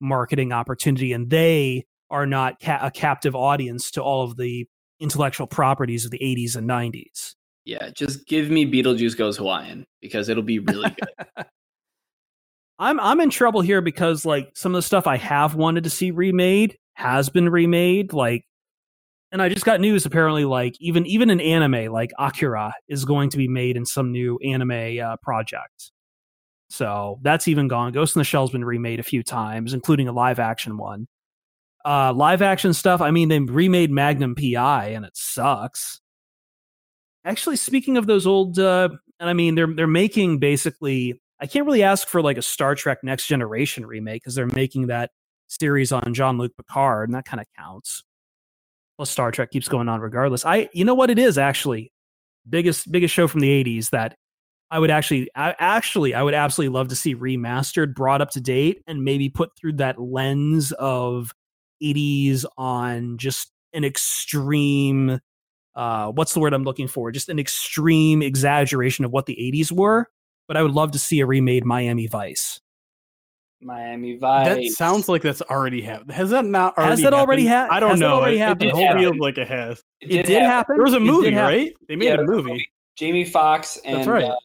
[0.00, 4.68] marketing opportunity, and they are not ca- a captive audience to all of the
[5.00, 7.34] intellectual properties of the 80s and 90s.
[7.64, 11.46] Yeah, just give me Beetlejuice goes Hawaiian because it'll be really good.
[12.78, 15.90] I'm I'm in trouble here because like some of the stuff I have wanted to
[15.90, 18.12] see remade has been remade.
[18.12, 18.44] Like,
[19.30, 23.30] and I just got news apparently like even even an anime like Akira is going
[23.30, 25.92] to be made in some new anime uh, project.
[26.68, 27.92] So that's even gone.
[27.92, 31.06] Ghost in the Shell's been remade a few times, including a live action one.
[31.84, 33.00] Uh, live action stuff.
[33.00, 36.00] I mean, they remade Magnum PI, and it sucks.
[37.24, 38.88] Actually, speaking of those old, uh,
[39.20, 41.20] and I mean, they're they're making basically.
[41.40, 44.86] I can't really ask for like a Star Trek Next Generation remake because they're making
[44.86, 45.10] that
[45.48, 48.02] series on Jean Luc Picard, and that kind of counts.
[48.96, 50.44] Plus, Star Trek keeps going on regardless.
[50.44, 51.92] I, you know what it is actually,
[52.48, 54.16] biggest biggest show from the '80s that
[54.70, 58.40] I would actually, I, actually, I would absolutely love to see remastered, brought up to
[58.40, 61.32] date, and maybe put through that lens of
[61.82, 65.20] '80s on just an extreme.
[65.74, 67.10] Uh, what's the word I'm looking for?
[67.12, 70.08] Just an extreme exaggeration of what the '80s were.
[70.48, 72.60] But I would love to see a remade Miami Vice.
[73.60, 74.46] Miami Vice.
[74.46, 76.10] That sounds like that's already happened.
[76.10, 76.90] Has that not already?
[76.90, 77.76] Has that already happened?
[77.76, 78.14] I don't has know.
[78.16, 78.70] already it, happened?
[78.70, 79.82] It, It feels like it has.
[80.00, 80.76] It did happen.
[80.76, 81.58] There was a It did movie, happen.
[81.58, 81.72] right?
[81.88, 82.68] They made Yeah, a there movie.
[82.96, 84.24] Jamie Foxx and That's right.
[84.24, 84.36] uh,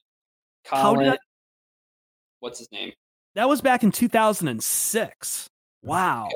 [0.66, 1.10] How did Colin.
[1.14, 1.18] I-
[2.42, 2.92] what's his name?
[3.34, 5.50] That was back in 2006.
[5.84, 6.30] Wow.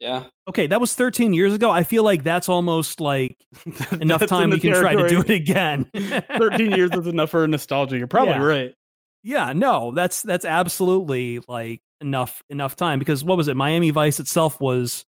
[0.00, 0.24] Yeah.
[0.48, 1.70] Okay, that was 13 years ago.
[1.70, 3.36] I feel like that's almost like
[4.00, 5.84] enough That's time we can try to do it again.
[5.94, 7.96] 13 years is enough for nostalgia.
[7.98, 8.42] You're probably Yeah.
[8.42, 8.74] right.
[9.22, 13.56] Yeah, no, that's that's absolutely like enough enough time because what was it?
[13.56, 15.04] Miami Vice itself was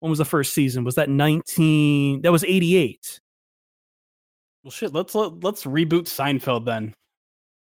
[0.00, 0.84] when was the first season?
[0.84, 3.20] Was that 19 that was 88.
[4.64, 4.92] Well, shit.
[4.92, 6.92] Let's let, let's reboot Seinfeld then.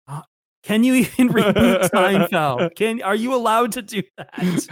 [0.08, 0.22] Uh,
[0.64, 2.76] can you even reboot Seinfeld?
[2.76, 4.68] Can are you allowed to do that?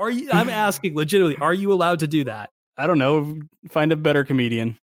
[0.00, 2.50] Are you I'm asking legitimately, are you allowed to do that?
[2.76, 3.38] I don't know.
[3.68, 4.78] Find a better comedian.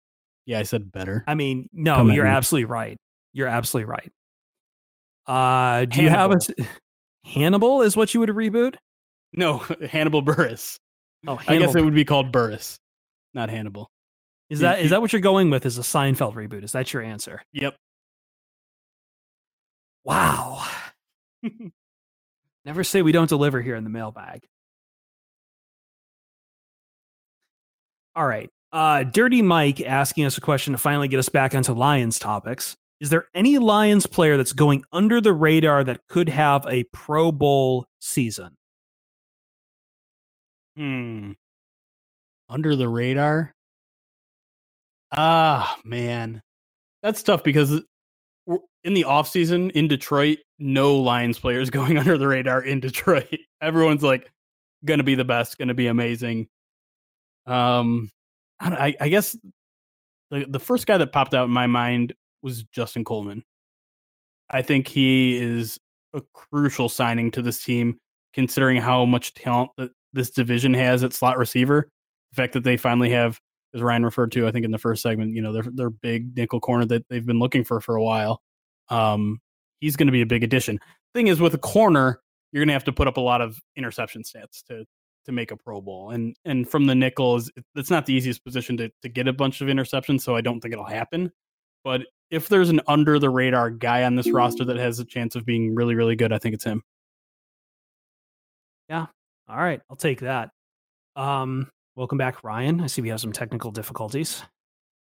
[0.45, 1.23] Yeah, I said better.
[1.27, 2.29] I mean, no, Come you're me.
[2.29, 2.97] absolutely right.
[3.33, 4.11] You're absolutely right.
[5.25, 6.37] Uh, do you have a
[7.25, 8.75] Hannibal is what you would reboot?
[9.33, 9.57] No,
[9.89, 10.77] Hannibal Buress.
[11.27, 12.77] Oh, I guess it would be called Buress,
[13.33, 13.89] not Hannibal.
[14.49, 15.65] is that is that what you're going with?
[15.65, 16.63] Is a Seinfeld reboot?
[16.63, 17.41] Is that your answer?
[17.53, 17.75] Yep.
[20.05, 20.63] Wow.
[22.65, 24.45] Never say we don't deliver here in the mailbag.
[28.17, 28.49] All right.
[28.73, 32.75] Uh, Dirty Mike asking us a question to finally get us back onto Lions topics.
[32.99, 37.31] Is there any Lions player that's going under the radar that could have a Pro
[37.31, 38.55] Bowl season?
[40.75, 41.33] Hmm.
[42.49, 43.53] Under the radar.
[45.15, 46.41] Ah, man.
[47.03, 47.81] That's tough because
[48.83, 53.37] in the offseason in Detroit, no Lions players going under the radar in Detroit.
[53.61, 54.31] Everyone's like
[54.85, 56.47] going to be the best, going to be amazing.
[57.47, 58.11] Um
[58.59, 59.37] I, I, guess
[60.31, 63.43] the the first guy that popped out in my mind was Justin Coleman.
[64.49, 65.79] I think he is
[66.13, 67.99] a crucial signing to this team,
[68.33, 71.89] considering how much talent that this division has at slot receiver.
[72.31, 73.39] The fact that they finally have,
[73.73, 76.35] as Ryan referred to, I think in the first segment, you know, their their big
[76.35, 78.41] nickel corner that they've been looking for for a while.
[78.89, 79.39] Um,
[79.79, 80.79] he's going to be a big addition.
[81.13, 82.21] Thing is, with a corner,
[82.51, 84.85] you're going to have to put up a lot of interception stats to
[85.27, 88.43] to make a Pro Bowl, and and from the nickel is it's not the easiest
[88.43, 91.31] position to to get a bunch of interceptions, so I don't think it'll happen.
[91.83, 92.01] But
[92.31, 95.45] if there's an under the radar guy on this roster that has a chance of
[95.45, 96.81] being really really good, I think it's him.
[98.89, 99.07] Yeah.
[99.49, 100.49] All right, I'll take that.
[101.15, 102.81] Um, welcome back, Ryan.
[102.81, 104.43] I see we have some technical difficulties.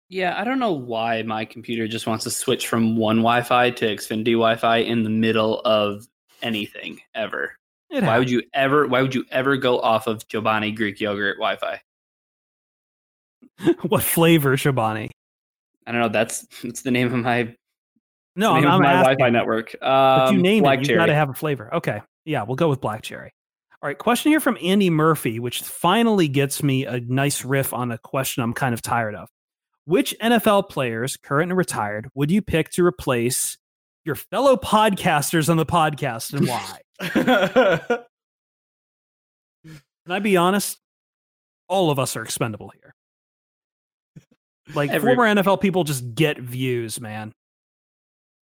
[0.08, 3.86] Yeah, I don't know why my computer just wants to switch from one Wi-Fi to
[3.86, 6.06] Xfinity Wi-Fi in the middle of
[6.42, 7.56] anything ever.
[7.90, 8.86] It Why would you ever?
[8.86, 11.80] Why would you ever go off of Chobani Greek yogurt Wi-Fi?
[13.88, 15.10] what flavor, Chobani?
[15.86, 16.08] I don't know.
[16.08, 17.54] That's that's the name of my
[18.34, 19.18] No, I'm, my asking.
[19.18, 19.74] Wi-Fi network.
[19.82, 20.88] Um, But you name Black it.
[20.88, 21.72] You got to have a flavor.
[21.74, 22.02] Okay.
[22.24, 23.32] Yeah, we'll go with black cherry.
[23.82, 23.96] All right.
[23.96, 28.42] Question here from Andy Murphy, which finally gets me a nice riff on a question
[28.42, 29.28] I'm kind of tired of.
[29.84, 33.58] Which NFL players, current and retired, would you pick to replace
[34.04, 36.80] your fellow podcasters on the podcast and why?
[37.00, 38.04] Can
[40.08, 40.78] I be honest?
[41.68, 42.94] All of us are expendable here.
[44.74, 47.32] Like Every- former NFL people just get views, man.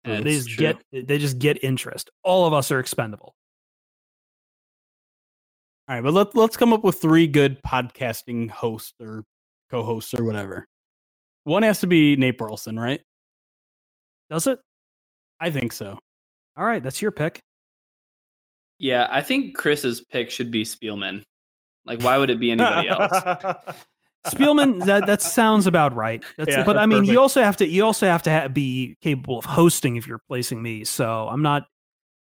[0.05, 0.75] They just true.
[0.91, 2.11] get they just get interest.
[2.25, 3.35] All of us are expendable.
[5.89, 9.25] All right, but let's let's come up with three good podcasting hosts or
[9.71, 10.67] co-hosts or whatever.
[11.45, 13.01] One has to be Nate Burleson, right?
[14.31, 14.59] Does it?
[15.41, 15.99] I think so.
[16.57, 17.41] All right, that's your pick.
[18.81, 21.23] Yeah, I think Chris's pick should be Spielman.
[21.85, 23.13] Like, why would it be anybody else?
[24.27, 26.23] Spielman, that that sounds about right.
[26.37, 27.13] That's, Yeah, but I mean, perfect.
[27.13, 30.17] you also have to you also have to ha- be capable of hosting if you're
[30.19, 30.85] replacing me.
[30.85, 31.67] So I'm not.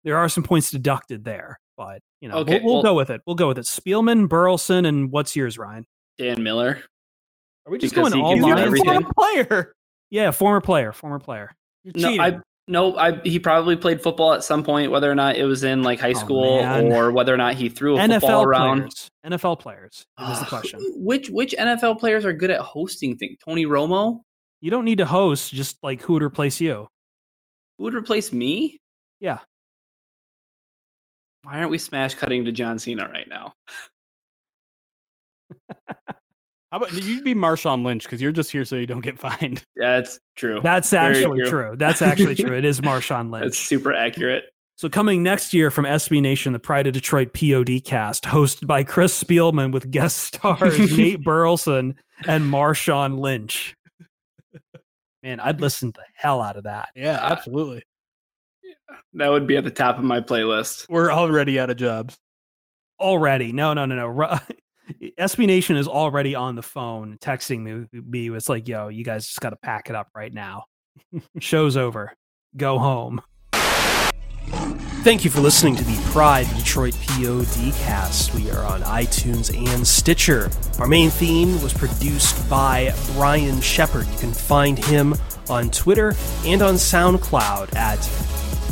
[0.03, 3.09] There are some points deducted there, but you know, Okay, we'll, we'll well- go with
[3.09, 3.21] it.
[3.25, 3.65] We'll go with it.
[3.65, 5.85] Spielman, Burleson, and what's yours, Ryan?
[6.17, 6.79] Dan Miller.
[7.65, 8.79] Are we just Because going all can do lines?
[8.79, 9.73] Former player.
[10.11, 11.51] Yeah, former player, former player.
[11.83, 12.21] You're No, cheating.
[12.21, 15.63] I no, I he probably played football at some point, whether or not it was
[15.63, 16.59] in like high Oh, school
[16.93, 18.77] or whether or not he threw a football NFL around.
[18.79, 19.11] players.
[19.25, 20.79] NFL players is the question.
[20.95, 23.37] Which which NFL players are good at hosting things?
[23.45, 24.21] Tony Romo?
[24.61, 25.53] You don't need to host.
[25.53, 26.87] Just like who would replace you?
[27.77, 28.79] Who would replace me?
[29.19, 29.39] Yeah.
[31.43, 33.53] Why aren't we smash cutting to John Cena right now?
[36.75, 39.63] How about you'd be Marshawn Lynch because you're just here so you don't get fined.
[39.77, 40.59] That's true.
[40.61, 41.49] That's Very actually true.
[41.49, 41.75] true.
[41.77, 42.53] That's actually true.
[42.53, 43.45] It is Marshawn Lynch.
[43.45, 44.43] That's super accurate.
[44.75, 48.83] So coming next year from SB Nation, the Pride of Detroit POD cast, hosted by
[48.83, 51.95] Chris Spielman with guest stars Nate Burleson
[52.27, 53.73] and Marshawn Lynch.
[55.23, 56.89] Man, I'd listen the hell out of that.
[56.93, 57.83] Yeah, absolutely.
[59.13, 60.87] That would be at the top of my playlist.
[60.89, 62.17] We're already out of jobs.
[62.99, 63.53] Already.
[63.53, 64.39] No, no, no, no.
[65.01, 67.87] SB Nation is already on the phone texting me.
[67.91, 68.35] me.
[68.35, 70.65] It's like, yo, you guys just got to pack it up right now.
[71.39, 72.13] Show's over.
[72.55, 73.21] Go home.
[75.05, 78.33] Thank you for listening to the Pride Detroit POD cast.
[78.33, 80.49] We are on iTunes and Stitcher.
[80.79, 84.07] Our main theme was produced by Brian Shepard.
[84.07, 85.13] You can find him
[85.47, 87.99] on Twitter and on SoundCloud at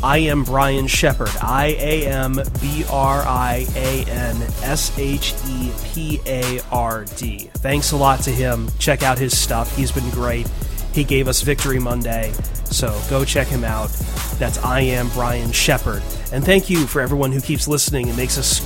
[0.04, 1.32] I am Brian Shepard.
[1.42, 7.50] I A M B R I A N S H E P A R D.
[7.56, 8.68] Thanks a lot to him.
[8.80, 9.74] Check out his stuff.
[9.78, 10.46] He's been great.
[10.92, 12.34] He gave us Victory Monday,
[12.66, 13.92] so go check him out.
[14.38, 16.04] That's I am Brian Shepard.
[16.34, 18.60] And thank you for everyone who keeps listening and makes us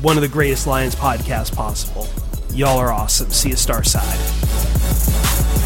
[0.00, 2.06] one of the greatest Lions podcasts possible.
[2.54, 3.30] Y'all are awesome.
[3.30, 5.57] See you, Starside.